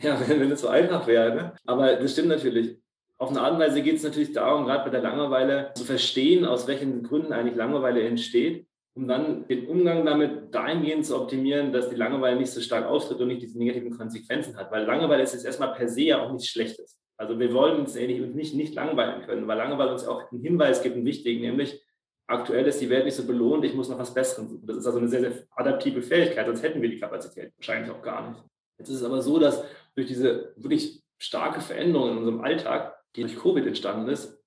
Ja, 0.00 0.18
wenn, 0.28 0.50
es 0.50 0.60
so 0.60 0.68
einfach 0.68 1.06
wäre. 1.06 1.34
Ne? 1.34 1.56
Aber 1.66 1.96
das 1.96 2.12
stimmt 2.12 2.28
natürlich. 2.28 2.78
Auf 3.18 3.30
eine 3.30 3.40
Art 3.40 3.54
und 3.54 3.60
Weise 3.60 3.82
geht 3.82 3.96
es 3.96 4.02
natürlich 4.02 4.32
darum, 4.32 4.64
gerade 4.64 4.84
bei 4.84 4.90
der 4.90 5.02
Langeweile 5.02 5.72
zu 5.74 5.84
verstehen, 5.84 6.44
aus 6.44 6.66
welchen 6.66 7.02
Gründen 7.02 7.32
eigentlich 7.32 7.54
Langeweile 7.54 8.02
entsteht, 8.02 8.66
um 8.94 9.08
dann 9.08 9.46
den 9.48 9.66
Umgang 9.66 10.04
damit 10.04 10.54
dahingehend 10.54 11.04
zu 11.04 11.20
optimieren, 11.20 11.72
dass 11.72 11.90
die 11.90 11.96
Langeweile 11.96 12.36
nicht 12.36 12.50
so 12.50 12.60
stark 12.60 12.86
auftritt 12.86 13.20
und 13.20 13.28
nicht 13.28 13.42
diese 13.42 13.58
negativen 13.58 13.96
Konsequenzen 13.96 14.56
hat. 14.56 14.70
Weil 14.70 14.84
Langeweile 14.84 15.22
ist 15.22 15.32
jetzt 15.32 15.44
erstmal 15.44 15.74
per 15.74 15.88
se 15.88 16.02
ja 16.02 16.22
auch 16.22 16.30
nichts 16.30 16.48
Schlechtes. 16.48 17.00
Also 17.16 17.38
wir 17.38 17.52
wollen 17.52 17.80
uns 17.80 17.94
nicht, 17.94 18.54
nicht 18.54 18.74
langweilen 18.74 19.22
können, 19.22 19.46
weil 19.46 19.58
Langeweile 19.58 19.92
uns 19.92 20.06
auch 20.06 20.30
einen 20.30 20.40
Hinweis 20.40 20.82
gibt, 20.82 20.96
einen 20.96 21.06
wichtigen, 21.06 21.42
nämlich 21.42 21.82
aktuell 22.26 22.66
ist 22.66 22.80
die 22.80 22.90
Welt 22.90 23.04
nicht 23.04 23.14
so 23.14 23.26
belohnt, 23.26 23.64
ich 23.64 23.74
muss 23.74 23.88
noch 23.88 23.98
was 23.98 24.14
Besseres 24.14 24.48
suchen. 24.48 24.66
Das 24.66 24.78
ist 24.78 24.86
also 24.86 24.98
eine 24.98 25.08
sehr, 25.08 25.20
sehr 25.20 25.32
adaptive 25.54 26.02
Fähigkeit, 26.02 26.46
sonst 26.46 26.62
hätten 26.62 26.80
wir 26.80 26.88
die 26.88 26.98
Kapazität 26.98 27.52
wahrscheinlich 27.56 27.90
auch 27.90 28.02
gar 28.02 28.30
nicht. 28.30 28.42
Jetzt 28.78 28.88
ist 28.88 28.96
es 28.96 29.04
aber 29.04 29.22
so, 29.22 29.38
dass 29.38 29.64
durch 29.94 30.08
diese 30.08 30.52
wirklich 30.56 31.02
starke 31.18 31.60
Veränderung 31.60 32.12
in 32.12 32.18
unserem 32.18 32.40
Alltag, 32.40 32.96
die 33.14 33.22
durch 33.22 33.36
Covid 33.36 33.66
entstanden 33.66 34.08
ist, 34.08 34.40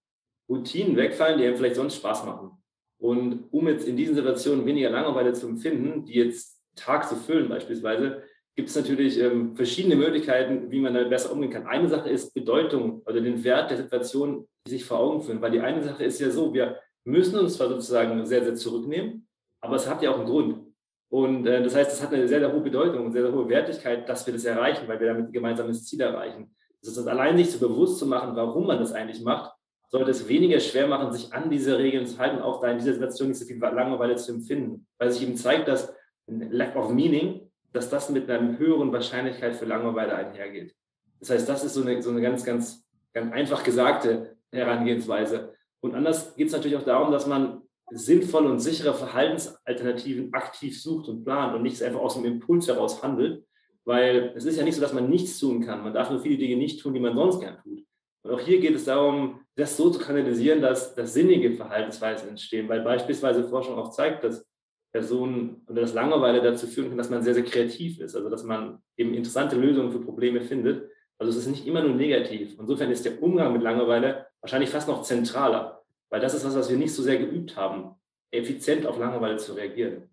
Routinen 0.49 0.97
wegfallen, 0.97 1.37
die 1.37 1.45
einem 1.45 1.55
vielleicht 1.55 1.75
sonst 1.75 1.95
Spaß 1.95 2.25
machen. 2.25 2.51
Und 2.99 3.45
um 3.51 3.67
jetzt 3.67 3.87
in 3.87 3.95
diesen 3.95 4.15
Situationen 4.15 4.65
weniger 4.65 4.89
Langeweile 4.89 5.33
zu 5.33 5.47
empfinden, 5.47 6.05
die 6.05 6.15
jetzt 6.15 6.59
Tag 6.75 7.07
zu 7.07 7.15
füllen 7.15 7.49
beispielsweise, 7.49 8.23
gibt 8.55 8.69
es 8.69 8.75
natürlich 8.75 9.19
ähm, 9.19 9.55
verschiedene 9.55 9.95
Möglichkeiten, 9.95 10.71
wie 10.71 10.79
man 10.79 10.93
damit 10.93 11.11
besser 11.11 11.31
umgehen 11.31 11.51
kann. 11.51 11.67
Eine 11.67 11.89
Sache 11.89 12.09
ist 12.09 12.33
Bedeutung 12.33 13.03
oder 13.05 13.21
den 13.21 13.43
Wert 13.43 13.69
der 13.69 13.77
Situation 13.77 14.47
sich 14.67 14.83
vor 14.83 14.99
Augen 14.99 15.21
führen, 15.21 15.41
weil 15.41 15.51
die 15.51 15.59
eine 15.59 15.83
Sache 15.83 16.03
ist 16.03 16.19
ja 16.19 16.31
so, 16.31 16.53
wir 16.53 16.79
müssen 17.03 17.37
uns 17.37 17.55
zwar 17.55 17.69
sozusagen 17.69 18.25
sehr, 18.25 18.43
sehr 18.43 18.55
zurücknehmen, 18.55 19.27
aber 19.61 19.75
es 19.75 19.87
hat 19.87 20.01
ja 20.01 20.11
auch 20.11 20.17
einen 20.17 20.27
Grund. 20.27 20.67
Und 21.09 21.45
äh, 21.45 21.63
das 21.63 21.75
heißt, 21.75 21.91
es 21.91 22.01
hat 22.01 22.13
eine 22.13 22.27
sehr, 22.27 22.39
sehr 22.39 22.51
hohe 22.51 22.61
Bedeutung 22.61 23.05
und 23.05 23.11
sehr, 23.13 23.21
sehr 23.21 23.31
hohe 23.31 23.47
Wertigkeit, 23.47 24.09
dass 24.09 24.25
wir 24.25 24.33
das 24.33 24.43
erreichen, 24.43 24.87
weil 24.87 24.99
wir 24.99 25.07
damit 25.07 25.27
ein 25.27 25.31
gemeinsames 25.31 25.85
Ziel 25.85 26.01
erreichen. 26.01 26.53
Das 26.81 26.97
ist 26.97 27.07
allein 27.07 27.37
sich 27.37 27.51
zu 27.51 27.59
bewusst 27.59 27.99
zu 27.99 28.07
machen, 28.07 28.35
warum 28.35 28.67
man 28.67 28.79
das 28.79 28.91
eigentlich 28.91 29.21
macht, 29.23 29.51
sollte 29.89 30.11
es 30.11 30.27
weniger 30.27 30.59
schwer 30.59 30.87
machen, 30.87 31.13
sich 31.13 31.33
an 31.33 31.49
diese 31.49 31.77
Regeln 31.77 32.05
zu 32.05 32.17
halten, 32.17 32.41
auch 32.41 32.61
da 32.61 32.69
in 32.71 32.77
dieser 32.77 32.93
Situation 32.93 33.29
nicht 33.29 33.39
so 33.39 33.45
viel 33.45 33.57
Langeweile 33.57 34.15
zu 34.15 34.33
empfinden. 34.33 34.85
Weil 34.97 35.11
sich 35.11 35.23
eben 35.23 35.37
zeigt, 35.37 35.67
dass 35.67 35.93
ein 36.27 36.51
Lack 36.51 36.75
of 36.75 36.91
Meaning, 36.91 37.49
dass 37.71 37.89
das 37.89 38.09
mit 38.09 38.29
einer 38.29 38.57
höheren 38.57 38.91
Wahrscheinlichkeit 38.91 39.55
für 39.55 39.65
Langeweile 39.65 40.15
einhergeht. 40.15 40.75
Das 41.19 41.29
heißt, 41.29 41.47
das 41.47 41.63
ist 41.63 41.73
so 41.73 41.81
eine, 41.81 42.01
so 42.01 42.09
eine 42.09 42.21
ganz, 42.21 42.43
ganz, 42.43 42.85
ganz 43.13 43.33
einfach 43.33 43.63
gesagte 43.63 44.35
Herangehensweise. 44.51 45.53
Und 45.79 45.95
anders 45.95 46.35
geht 46.35 46.47
es 46.47 46.53
natürlich 46.53 46.77
auch 46.77 46.83
darum, 46.83 47.11
dass 47.11 47.27
man 47.27 47.61
sinnvolle 47.89 48.49
und 48.49 48.59
sichere 48.59 48.93
Verhaltensalternativen 48.93 50.33
aktiv 50.33 50.81
sucht 50.81 51.07
und 51.07 51.23
plant 51.23 51.55
und 51.55 51.61
nicht 51.61 51.81
einfach 51.81 52.01
aus 52.01 52.15
dem 52.15 52.25
Impuls 52.25 52.67
heraus 52.67 53.01
handelt, 53.01 53.45
weil 53.85 54.33
es 54.35 54.43
ist 54.43 54.57
ja 54.57 54.63
nicht 54.63 54.75
so, 54.75 54.81
dass 54.81 54.93
man 54.93 55.09
nichts 55.09 55.39
tun 55.39 55.65
kann. 55.65 55.83
Man 55.83 55.93
darf 55.93 56.09
nur 56.09 56.19
viele 56.19 56.37
Dinge 56.37 56.57
nicht 56.57 56.81
tun, 56.81 56.93
die 56.93 56.99
man 56.99 57.15
sonst 57.15 57.39
gern 57.39 57.57
tut. 57.63 57.85
Und 58.27 58.33
auch 58.33 58.39
hier 58.41 58.59
geht 58.59 58.75
es 58.75 58.85
darum, 58.85 59.39
das 59.55 59.77
so 59.77 59.89
zu 59.89 59.99
kanalisieren, 59.99 60.61
dass, 60.61 60.93
dass 60.95 61.13
sinnige 61.13 61.53
Verhaltensweisen 61.53 62.29
entstehen, 62.29 62.67
weil 62.67 62.81
beispielsweise 62.81 63.47
Forschung 63.47 63.77
auch 63.77 63.91
zeigt, 63.91 64.23
dass 64.23 64.45
Personen 64.91 65.61
oder 65.67 65.81
das 65.81 65.93
Langeweile 65.93 66.41
dazu 66.41 66.67
führen 66.67 66.89
kann, 66.89 66.97
dass 66.97 67.09
man 67.09 67.23
sehr, 67.23 67.33
sehr 67.33 67.43
kreativ 67.43 67.99
ist, 67.99 68.15
also 68.15 68.29
dass 68.29 68.43
man 68.43 68.79
eben 68.97 69.13
interessante 69.13 69.55
Lösungen 69.55 69.91
für 69.91 70.01
Probleme 70.01 70.41
findet. 70.41 70.89
Also 71.17 71.31
es 71.31 71.37
ist 71.37 71.47
nicht 71.47 71.65
immer 71.65 71.81
nur 71.81 71.95
negativ. 71.95 72.57
Insofern 72.59 72.91
ist 72.91 73.05
der 73.05 73.21
Umgang 73.23 73.53
mit 73.53 73.61
Langeweile 73.61 74.27
wahrscheinlich 74.41 74.69
fast 74.69 74.87
noch 74.87 75.03
zentraler. 75.03 75.83
Weil 76.09 76.21
das 76.21 76.33
ist 76.33 76.45
was, 76.45 76.55
was 76.55 76.69
wir 76.69 76.77
nicht 76.77 76.93
so 76.93 77.01
sehr 77.01 77.17
geübt 77.17 77.55
haben, 77.55 77.95
effizient 78.31 78.85
auf 78.85 78.99
Langeweile 78.99 79.37
zu 79.37 79.53
reagieren. 79.53 80.09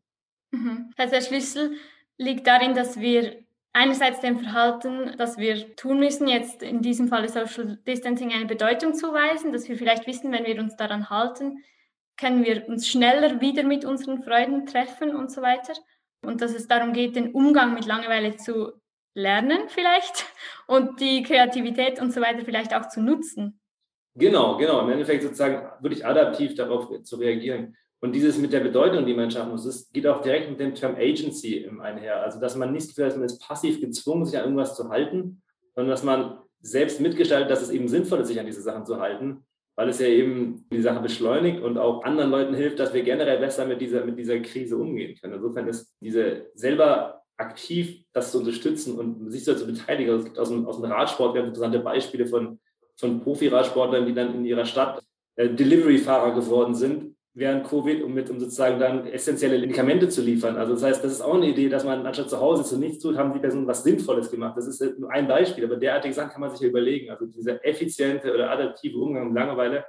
Mhm. 0.52 0.92
Also 0.96 1.14
der 1.14 1.20
Schlüssel 1.20 1.72
liegt 2.16 2.46
darin, 2.46 2.74
dass 2.74 2.98
wir 3.00 3.43
einerseits 3.74 4.20
dem 4.20 4.38
Verhalten, 4.38 5.14
das 5.18 5.36
wir 5.36 5.76
tun 5.76 5.98
müssen, 5.98 6.26
jetzt 6.26 6.62
in 6.62 6.80
diesem 6.80 7.08
Fall 7.08 7.28
Social 7.28 7.78
Distancing 7.86 8.32
eine 8.32 8.46
Bedeutung 8.46 8.94
zuweisen, 8.94 9.52
dass 9.52 9.68
wir 9.68 9.76
vielleicht 9.76 10.06
wissen, 10.06 10.32
wenn 10.32 10.46
wir 10.46 10.58
uns 10.58 10.76
daran 10.76 11.10
halten, 11.10 11.62
können 12.16 12.44
wir 12.44 12.66
uns 12.68 12.88
schneller 12.88 13.40
wieder 13.40 13.64
mit 13.64 13.84
unseren 13.84 14.22
Freunden 14.22 14.66
treffen 14.66 15.14
und 15.14 15.30
so 15.30 15.42
weiter. 15.42 15.74
Und 16.22 16.40
dass 16.40 16.54
es 16.54 16.68
darum 16.68 16.92
geht, 16.92 17.16
den 17.16 17.32
Umgang 17.32 17.74
mit 17.74 17.84
Langeweile 17.84 18.36
zu 18.36 18.72
lernen 19.14 19.68
vielleicht 19.68 20.26
und 20.66 21.00
die 21.00 21.22
Kreativität 21.22 22.00
und 22.00 22.12
so 22.12 22.20
weiter 22.20 22.44
vielleicht 22.44 22.74
auch 22.74 22.88
zu 22.88 23.02
nutzen. 23.02 23.60
Genau, 24.16 24.56
genau. 24.56 24.80
Im 24.82 24.90
Endeffekt 24.90 25.24
sozusagen 25.24 25.68
wirklich 25.82 26.06
adaptiv 26.06 26.54
darauf 26.54 27.02
zu 27.02 27.16
reagieren. 27.16 27.76
Und 28.04 28.12
dieses 28.12 28.36
mit 28.36 28.52
der 28.52 28.60
Bedeutung, 28.60 29.06
die 29.06 29.14
man 29.14 29.30
schaffen 29.30 29.52
muss, 29.52 29.64
das 29.64 29.90
geht 29.90 30.06
auch 30.06 30.20
direkt 30.20 30.50
mit 30.50 30.60
dem 30.60 30.74
Term 30.74 30.94
Agency 30.94 31.66
einher. 31.80 32.22
Also, 32.22 32.38
dass 32.38 32.54
man 32.54 32.70
nicht 32.70 32.86
das 32.86 32.94
Gefühl 32.94 33.18
man 33.18 33.24
ist 33.24 33.40
passiv 33.40 33.80
gezwungen, 33.80 34.26
sich 34.26 34.36
an 34.36 34.44
irgendwas 34.44 34.76
zu 34.76 34.90
halten, 34.90 35.40
sondern 35.74 35.90
dass 35.90 36.04
man 36.04 36.36
selbst 36.60 37.00
mitgestaltet, 37.00 37.50
dass 37.50 37.62
es 37.62 37.70
eben 37.70 37.88
sinnvoll 37.88 38.20
ist, 38.20 38.28
sich 38.28 38.38
an 38.38 38.44
diese 38.44 38.60
Sachen 38.60 38.84
zu 38.84 39.00
halten, 39.00 39.46
weil 39.74 39.88
es 39.88 40.00
ja 40.00 40.06
eben 40.06 40.66
die 40.70 40.82
Sache 40.82 41.00
beschleunigt 41.00 41.62
und 41.62 41.78
auch 41.78 42.04
anderen 42.04 42.30
Leuten 42.30 42.52
hilft, 42.52 42.78
dass 42.78 42.92
wir 42.92 43.02
generell 43.04 43.38
besser 43.38 43.64
mit 43.64 43.80
dieser, 43.80 44.04
mit 44.04 44.18
dieser 44.18 44.38
Krise 44.40 44.76
umgehen 44.76 45.16
können. 45.18 45.32
Insofern 45.32 45.66
ist 45.66 45.90
diese 46.02 46.50
selber 46.52 47.22
aktiv 47.38 48.04
das 48.12 48.32
zu 48.32 48.38
unterstützen 48.40 48.98
und 48.98 49.30
sich 49.30 49.44
so 49.44 49.54
zu 49.54 49.66
beteiligen. 49.66 50.10
Also 50.10 50.18
es 50.18 50.24
gibt 50.26 50.38
aus 50.38 50.50
dem, 50.50 50.66
aus 50.66 50.78
dem 50.78 50.92
Radsport 50.92 51.34
ganz 51.34 51.46
interessante 51.46 51.78
Beispiele 51.78 52.26
von 52.26 52.60
von 52.96 53.20
Profi-Radsportlern, 53.22 54.06
die 54.06 54.14
dann 54.14 54.34
in 54.34 54.44
ihrer 54.44 54.66
Stadt 54.66 55.02
äh, 55.36 55.48
Delivery-Fahrer 55.48 56.34
geworden 56.34 56.74
sind 56.74 57.13
während 57.34 57.66
Covid, 57.66 58.02
um 58.02 58.14
mit 58.14 58.30
um 58.30 58.38
sozusagen 58.38 58.78
dann 58.78 59.06
essentielle 59.06 59.58
Medikamente 59.58 60.08
zu 60.08 60.22
liefern. 60.22 60.56
Also 60.56 60.74
das 60.74 60.84
heißt, 60.84 61.04
das 61.04 61.12
ist 61.12 61.20
auch 61.20 61.34
eine 61.34 61.48
Idee, 61.48 61.68
dass 61.68 61.84
man 61.84 62.06
anstatt 62.06 62.30
zu 62.30 62.40
Hause 62.40 62.62
zu 62.62 62.78
nichts 62.78 63.02
tut, 63.02 63.16
haben 63.16 63.32
die 63.32 63.40
Personen 63.40 63.66
was 63.66 63.82
Sinnvolles 63.82 64.30
gemacht. 64.30 64.56
Das 64.56 64.68
ist 64.68 64.98
nur 64.98 65.10
ein 65.10 65.26
Beispiel, 65.26 65.64
aber 65.64 65.76
derartige 65.76 66.14
Sachen 66.14 66.30
kann 66.30 66.40
man 66.40 66.50
sich 66.50 66.60
ja 66.60 66.68
überlegen. 66.68 67.10
Also 67.10 67.26
dieser 67.26 67.64
effiziente 67.66 68.32
oder 68.32 68.50
adaptive 68.50 68.96
Umgang 68.98 69.26
mit 69.26 69.34
Langeweile. 69.34 69.84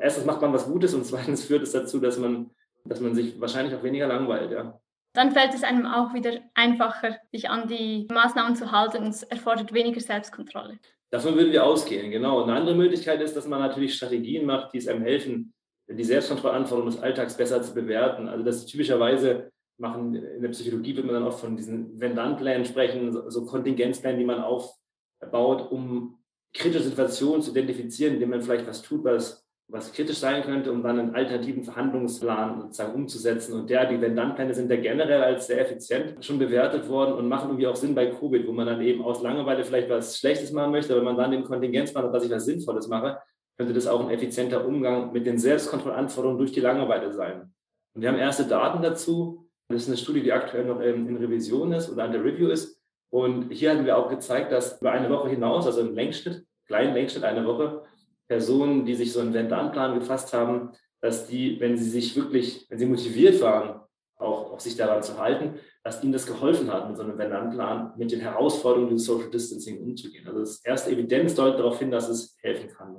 Erstens 0.00 0.24
macht 0.24 0.40
man 0.40 0.52
was 0.52 0.66
Gutes 0.66 0.94
und 0.94 1.04
zweitens 1.04 1.44
führt 1.44 1.62
es 1.62 1.72
dazu, 1.72 1.98
dass 1.98 2.16
man, 2.16 2.50
dass 2.84 3.00
man 3.00 3.14
sich 3.14 3.40
wahrscheinlich 3.40 3.74
auch 3.74 3.82
weniger 3.82 4.06
langweilt, 4.06 4.52
ja. 4.52 4.80
Dann 5.14 5.32
fällt 5.32 5.54
es 5.54 5.64
einem 5.64 5.86
auch 5.86 6.14
wieder 6.14 6.38
einfacher, 6.54 7.16
sich 7.32 7.50
an 7.50 7.66
die 7.66 8.06
Maßnahmen 8.12 8.54
zu 8.54 8.70
halten 8.70 8.98
und 8.98 9.08
es 9.08 9.24
erfordert 9.24 9.72
weniger 9.72 10.00
Selbstkontrolle. 10.00 10.78
Davon 11.10 11.34
würden 11.34 11.50
wir 11.50 11.64
ausgehen, 11.64 12.12
genau. 12.12 12.42
Und 12.42 12.50
eine 12.50 12.60
andere 12.60 12.76
Möglichkeit 12.76 13.20
ist, 13.20 13.34
dass 13.34 13.48
man 13.48 13.58
natürlich 13.58 13.94
Strategien 13.94 14.46
macht, 14.46 14.74
die 14.74 14.78
es 14.78 14.86
einem 14.86 15.02
helfen, 15.02 15.54
die 15.88 16.04
Selbstkontrollanforderungen 16.04 16.94
des 16.94 17.02
Alltags 17.02 17.36
besser 17.36 17.62
zu 17.62 17.74
bewerten. 17.74 18.28
Also 18.28 18.44
das 18.44 18.66
typischerweise 18.66 19.50
machen, 19.78 20.14
in 20.14 20.42
der 20.42 20.50
Psychologie 20.50 20.96
wird 20.96 21.06
man 21.06 21.14
dann 21.14 21.26
oft 21.26 21.40
von 21.40 21.56
diesen 21.56 21.98
Wenn-Dann-Plänen 22.00 22.64
sprechen, 22.64 23.12
so, 23.12 23.30
so 23.30 23.46
Kontingenzplänen, 23.46 24.18
die 24.18 24.26
man 24.26 24.42
aufbaut, 24.42 25.70
um 25.70 26.18
kritische 26.52 26.84
Situationen 26.84 27.42
zu 27.42 27.52
identifizieren, 27.52 28.14
indem 28.14 28.30
man 28.30 28.42
vielleicht 28.42 28.66
was 28.66 28.82
tut, 28.82 29.04
was 29.04 29.48
was 29.70 29.92
kritisch 29.92 30.18
sein 30.18 30.42
könnte, 30.42 30.72
um 30.72 30.82
dann 30.82 30.98
einen 30.98 31.14
alternativen 31.14 31.62
Verhandlungsplan 31.62 32.62
sozusagen 32.62 32.94
umzusetzen. 32.94 33.52
Und 33.52 33.68
der, 33.68 33.84
die 33.84 34.00
Wenn-Dann-Pläne 34.00 34.54
sind 34.54 34.70
ja 34.70 34.76
generell 34.76 35.22
als 35.22 35.46
sehr 35.46 35.60
effizient 35.60 36.24
schon 36.24 36.38
bewertet 36.38 36.88
worden 36.88 37.12
und 37.14 37.28
machen 37.28 37.50
irgendwie 37.50 37.66
auch 37.66 37.76
Sinn 37.76 37.94
bei 37.94 38.06
Covid, 38.06 38.46
wo 38.46 38.52
man 38.52 38.66
dann 38.66 38.80
eben 38.80 39.02
aus 39.02 39.22
Langeweile 39.22 39.64
vielleicht 39.64 39.90
was 39.90 40.18
Schlechtes 40.18 40.52
machen 40.52 40.72
möchte, 40.72 40.92
aber 40.92 41.00
wenn 41.00 41.14
man 41.14 41.18
dann 41.18 41.32
den 41.32 41.44
Kontingenzplan 41.44 42.04
hat, 42.04 42.14
dass 42.14 42.24
ich 42.24 42.30
was 42.30 42.46
Sinnvolles 42.46 42.88
mache, 42.88 43.18
könnte 43.58 43.74
das 43.74 43.88
auch 43.88 44.00
ein 44.00 44.10
effizienter 44.10 44.64
Umgang 44.64 45.12
mit 45.12 45.26
den 45.26 45.38
Selbstkontrollanforderungen 45.38 46.38
durch 46.38 46.52
die 46.52 46.60
Langeweile 46.60 47.12
sein. 47.12 47.52
Und 47.94 48.02
wir 48.02 48.08
haben 48.08 48.18
erste 48.18 48.44
Daten 48.44 48.82
dazu. 48.82 49.48
Das 49.68 49.82
ist 49.82 49.88
eine 49.88 49.96
Studie, 49.96 50.22
die 50.22 50.32
aktuell 50.32 50.64
noch 50.64 50.80
in 50.80 51.16
Revision 51.16 51.72
ist 51.72 51.90
oder 51.90 52.04
an 52.04 52.12
der 52.12 52.24
Review 52.24 52.48
ist. 52.48 52.80
Und 53.10 53.50
hier 53.50 53.70
haben 53.70 53.84
wir 53.84 53.98
auch 53.98 54.08
gezeigt, 54.08 54.52
dass 54.52 54.80
über 54.80 54.92
eine 54.92 55.10
Woche 55.10 55.28
hinaus, 55.28 55.66
also 55.66 55.80
im 55.80 55.94
Längsschnitt, 55.94 56.46
kleinen 56.66 56.94
Längsschnitt 56.94 57.24
eine 57.24 57.44
Woche, 57.44 57.82
Personen, 58.28 58.84
die 58.84 58.94
sich 58.94 59.12
so 59.12 59.20
einen 59.20 59.34
Wenn-Dann-Plan 59.34 59.98
gefasst 59.98 60.32
haben, 60.32 60.70
dass 61.00 61.26
die, 61.26 61.58
wenn 61.60 61.76
sie 61.76 61.88
sich 61.88 62.14
wirklich, 62.14 62.66
wenn 62.68 62.78
sie 62.78 62.86
motiviert 62.86 63.40
waren, 63.40 63.80
auch, 64.16 64.52
auch 64.52 64.60
sich 64.60 64.76
daran 64.76 65.02
zu 65.02 65.18
halten, 65.18 65.58
dass 65.82 66.02
ihnen 66.02 66.12
das 66.12 66.26
geholfen 66.26 66.72
hat, 66.72 66.88
mit 66.88 66.96
so 66.96 67.02
einem 67.02 67.16
Wenn-Dann-Plan 67.16 67.94
mit 67.96 68.12
den 68.12 68.20
Herausforderungen 68.20 68.90
des 68.90 69.04
Social 69.04 69.30
Distancing 69.30 69.82
umzugehen. 69.82 70.26
Also 70.26 70.40
das 70.40 70.64
erste 70.64 70.90
Evidenz 70.90 71.34
deutet 71.34 71.60
darauf 71.60 71.78
hin, 71.78 71.90
dass 71.90 72.08
es 72.08 72.36
helfen 72.42 72.68
kann. 72.68 72.97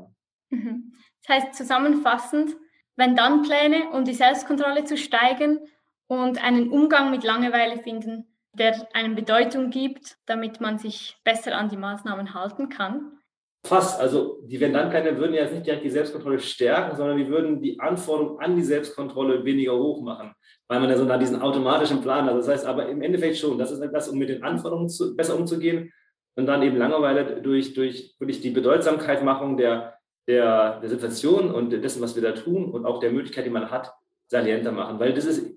Mhm. 0.49 0.93
Das 1.25 1.37
heißt 1.37 1.53
zusammenfassend, 1.55 2.55
Wenn-Dann-Pläne, 2.95 3.89
um 3.91 4.03
die 4.03 4.13
Selbstkontrolle 4.13 4.83
zu 4.85 4.97
steigern 4.97 5.59
und 6.07 6.43
einen 6.43 6.69
Umgang 6.69 7.11
mit 7.11 7.23
Langeweile 7.23 7.81
finden, 7.81 8.25
der 8.53 8.87
eine 8.93 9.13
Bedeutung 9.15 9.69
gibt, 9.69 10.17
damit 10.25 10.59
man 10.59 10.79
sich 10.79 11.17
besser 11.23 11.57
an 11.57 11.69
die 11.69 11.77
Maßnahmen 11.77 12.33
halten 12.33 12.69
kann. 12.69 13.19
Fast. 13.65 13.99
Also 13.99 14.41
die 14.45 14.59
Wenn-Dann-Pläne 14.59 15.17
würden 15.17 15.33
ja 15.33 15.49
nicht 15.49 15.65
direkt 15.65 15.83
die 15.83 15.89
Selbstkontrolle 15.89 16.39
stärken, 16.39 16.95
sondern 16.95 17.17
die 17.17 17.27
würden 17.27 17.61
die 17.61 17.79
Anforderungen 17.79 18.39
an 18.39 18.55
die 18.55 18.63
Selbstkontrolle 18.63 19.43
weniger 19.43 19.77
hoch 19.77 20.01
machen, 20.01 20.33
weil 20.67 20.79
man 20.79 20.89
ja 20.89 20.97
so 20.97 21.03
nach 21.03 21.19
diesen 21.19 21.41
automatischen 21.41 22.01
Plan 22.01 22.25
hat. 22.25 22.35
Das 22.35 22.47
heißt 22.47 22.65
aber 22.65 22.87
im 22.87 23.01
Endeffekt 23.01 23.37
schon, 23.37 23.57
das 23.57 23.71
ist 23.71 23.81
etwas, 23.81 24.07
um 24.07 24.17
mit 24.17 24.29
den 24.29 24.43
Anforderungen 24.43 24.87
zu, 24.87 25.15
besser 25.15 25.37
umzugehen 25.37 25.91
und 26.35 26.45
dann 26.45 26.63
eben 26.63 26.77
Langeweile 26.77 27.41
durch, 27.41 27.73
durch 27.73 28.15
wirklich 28.17 28.39
die 28.39 28.51
Bedeutsamkeitmachung 28.51 29.57
der, 29.57 29.98
der, 30.29 30.79
der 30.79 30.89
Situation 30.89 31.51
und 31.51 31.71
dessen, 31.71 32.01
was 32.01 32.15
wir 32.15 32.21
da 32.21 32.33
tun 32.33 32.65
und 32.65 32.85
auch 32.85 32.99
der 32.99 33.11
Möglichkeit, 33.11 33.47
die 33.47 33.49
man 33.49 33.71
hat, 33.71 33.91
salienter 34.27 34.71
machen. 34.71 34.99
Weil 34.99 35.13
das 35.13 35.25
ist 35.25 35.55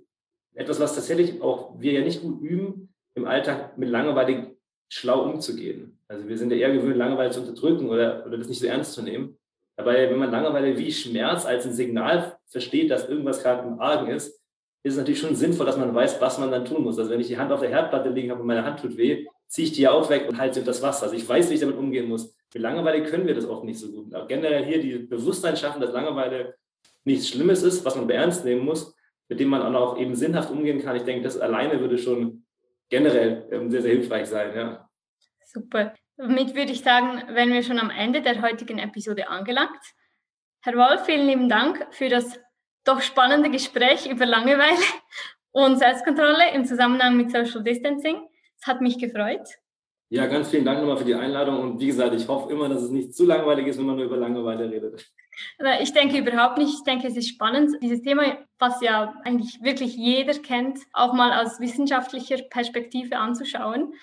etwas, 0.54 0.80
was 0.80 0.94
tatsächlich 0.94 1.42
auch 1.42 1.78
wir 1.78 1.92
ja 1.92 2.00
nicht 2.00 2.22
gut 2.22 2.40
üben, 2.40 2.88
im 3.14 3.26
Alltag 3.26 3.76
mit 3.76 3.90
Langeweile 3.90 4.56
schlau 4.88 5.24
umzugehen. 5.24 5.98
Also 6.08 6.26
wir 6.26 6.38
sind 6.38 6.50
ja 6.52 6.56
eher 6.56 6.72
gewöhnt, 6.72 6.96
Langeweile 6.96 7.30
zu 7.30 7.40
unterdrücken 7.40 7.90
oder, 7.90 8.24
oder 8.26 8.38
das 8.38 8.48
nicht 8.48 8.60
so 8.60 8.66
ernst 8.66 8.94
zu 8.94 9.02
nehmen. 9.02 9.36
Dabei, 9.76 10.10
wenn 10.10 10.18
man 10.18 10.30
Langeweile 10.30 10.76
wie 10.78 10.90
Schmerz 10.90 11.44
als 11.44 11.66
ein 11.66 11.72
Signal 11.72 12.38
versteht, 12.46 12.90
dass 12.90 13.08
irgendwas 13.08 13.42
gerade 13.42 13.68
im 13.68 13.78
Argen 13.78 14.08
ist, 14.08 14.40
ist 14.82 14.94
es 14.94 14.96
natürlich 14.96 15.20
schon 15.20 15.36
sinnvoll, 15.36 15.66
dass 15.66 15.76
man 15.76 15.94
weiß, 15.94 16.18
was 16.20 16.38
man 16.38 16.50
dann 16.50 16.64
tun 16.64 16.82
muss. 16.82 16.98
Also 16.98 17.10
wenn 17.10 17.20
ich 17.20 17.28
die 17.28 17.38
Hand 17.38 17.52
auf 17.52 17.60
der 17.60 17.68
Herdplatte 17.68 18.08
liegen 18.08 18.30
habe 18.30 18.40
und 18.40 18.46
meine 18.46 18.64
Hand 18.64 18.80
tut 18.80 18.96
weh, 18.96 19.26
ziehe 19.52 19.66
ich 19.66 19.74
die 19.74 19.86
auch 19.86 20.08
weg 20.08 20.26
und 20.30 20.38
halte 20.38 20.62
das 20.62 20.80
Wasser. 20.80 21.04
Also 21.04 21.14
ich 21.14 21.28
weiß, 21.28 21.50
wie 21.50 21.54
ich 21.54 21.60
damit 21.60 21.76
umgehen 21.76 22.08
muss. 22.08 22.34
Mit 22.54 22.62
Langeweile 22.62 23.04
können 23.04 23.26
wir 23.26 23.34
das 23.34 23.46
oft 23.46 23.64
nicht 23.64 23.78
so 23.78 23.92
gut. 23.92 24.14
Aber 24.14 24.26
generell 24.26 24.64
hier 24.64 24.80
die 24.80 24.96
Bewusstsein 24.96 25.58
schaffen, 25.58 25.82
dass 25.82 25.92
Langeweile 25.92 26.54
nichts 27.04 27.28
Schlimmes 27.28 27.62
ist, 27.62 27.84
was 27.84 27.94
man 27.94 28.06
beernst 28.06 28.46
nehmen 28.46 28.64
muss, 28.64 28.96
mit 29.28 29.40
dem 29.40 29.48
man 29.48 29.76
auch 29.76 29.98
eben 29.98 30.14
sinnhaft 30.14 30.50
umgehen 30.50 30.80
kann. 30.80 30.96
Ich 30.96 31.02
denke, 31.02 31.22
das 31.22 31.38
alleine 31.38 31.78
würde 31.80 31.98
schon 31.98 32.46
generell 32.88 33.46
ähm, 33.52 33.70
sehr, 33.70 33.82
sehr 33.82 33.92
hilfreich 33.92 34.26
sein. 34.26 34.56
Ja. 34.56 34.88
Super. 35.44 35.92
Damit 36.16 36.54
würde 36.54 36.72
ich 36.72 36.80
sagen, 36.80 37.22
wenn 37.34 37.52
wir 37.52 37.62
schon 37.62 37.78
am 37.78 37.90
Ende 37.90 38.22
der 38.22 38.40
heutigen 38.40 38.78
Episode 38.78 39.28
angelangt. 39.28 39.82
Herr 40.62 40.76
Wolf, 40.76 41.04
vielen 41.04 41.26
lieben 41.26 41.50
Dank 41.50 41.86
für 41.90 42.08
das 42.08 42.40
doch 42.84 43.02
spannende 43.02 43.50
Gespräch 43.50 44.10
über 44.10 44.24
Langeweile 44.24 44.80
und 45.50 45.76
Selbstkontrolle 45.78 46.54
im 46.54 46.64
Zusammenhang 46.64 47.18
mit 47.18 47.30
Social 47.30 47.62
Distancing. 47.62 48.28
Es 48.62 48.68
hat 48.68 48.80
mich 48.80 48.98
gefreut. 48.98 49.48
Ja, 50.08 50.26
ganz 50.26 50.50
vielen 50.50 50.64
Dank 50.64 50.78
nochmal 50.78 50.98
für 50.98 51.04
die 51.04 51.14
Einladung 51.14 51.60
und 51.60 51.80
wie 51.80 51.86
gesagt, 51.86 52.14
ich 52.14 52.28
hoffe 52.28 52.52
immer, 52.52 52.68
dass 52.68 52.82
es 52.82 52.90
nicht 52.90 53.14
zu 53.14 53.24
langweilig 53.24 53.66
ist, 53.66 53.78
wenn 53.78 53.86
man 53.86 53.96
nur 53.96 54.04
über 54.04 54.16
Langeweile 54.16 54.70
redet. 54.70 55.10
Ich 55.80 55.92
denke 55.94 56.18
überhaupt 56.18 56.58
nicht. 56.58 56.74
Ich 56.74 56.84
denke, 56.84 57.08
es 57.08 57.16
ist 57.16 57.30
spannend, 57.30 57.72
dieses 57.82 58.02
Thema, 58.02 58.36
was 58.58 58.80
ja 58.82 59.14
eigentlich 59.24 59.62
wirklich 59.62 59.96
jeder 59.96 60.34
kennt, 60.34 60.78
auch 60.92 61.14
mal 61.14 61.42
aus 61.42 61.58
wissenschaftlicher 61.58 62.42
Perspektive 62.50 63.16
anzuschauen. 63.16 63.94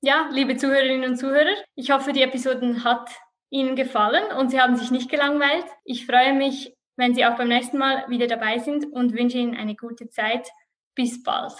Ja, 0.00 0.28
liebe 0.32 0.56
Zuhörerinnen 0.56 1.10
und 1.10 1.16
Zuhörer, 1.16 1.54
ich 1.74 1.90
hoffe, 1.90 2.12
die 2.12 2.22
Episoden 2.22 2.82
hat 2.82 3.10
Ihnen 3.50 3.76
gefallen 3.76 4.36
und 4.38 4.50
Sie 4.50 4.60
haben 4.60 4.76
sich 4.76 4.90
nicht 4.90 5.10
gelangweilt. 5.10 5.66
Ich 5.84 6.06
freue 6.06 6.32
mich, 6.32 6.74
wenn 6.96 7.14
Sie 7.14 7.24
auch 7.24 7.36
beim 7.36 7.48
nächsten 7.48 7.78
Mal 7.78 8.08
wieder 8.08 8.26
dabei 8.26 8.58
sind 8.58 8.86
und 8.90 9.12
wünsche 9.12 9.38
Ihnen 9.38 9.54
eine 9.54 9.76
gute 9.76 10.08
Zeit. 10.08 10.48
Bis 10.94 11.22
bald. 11.22 11.52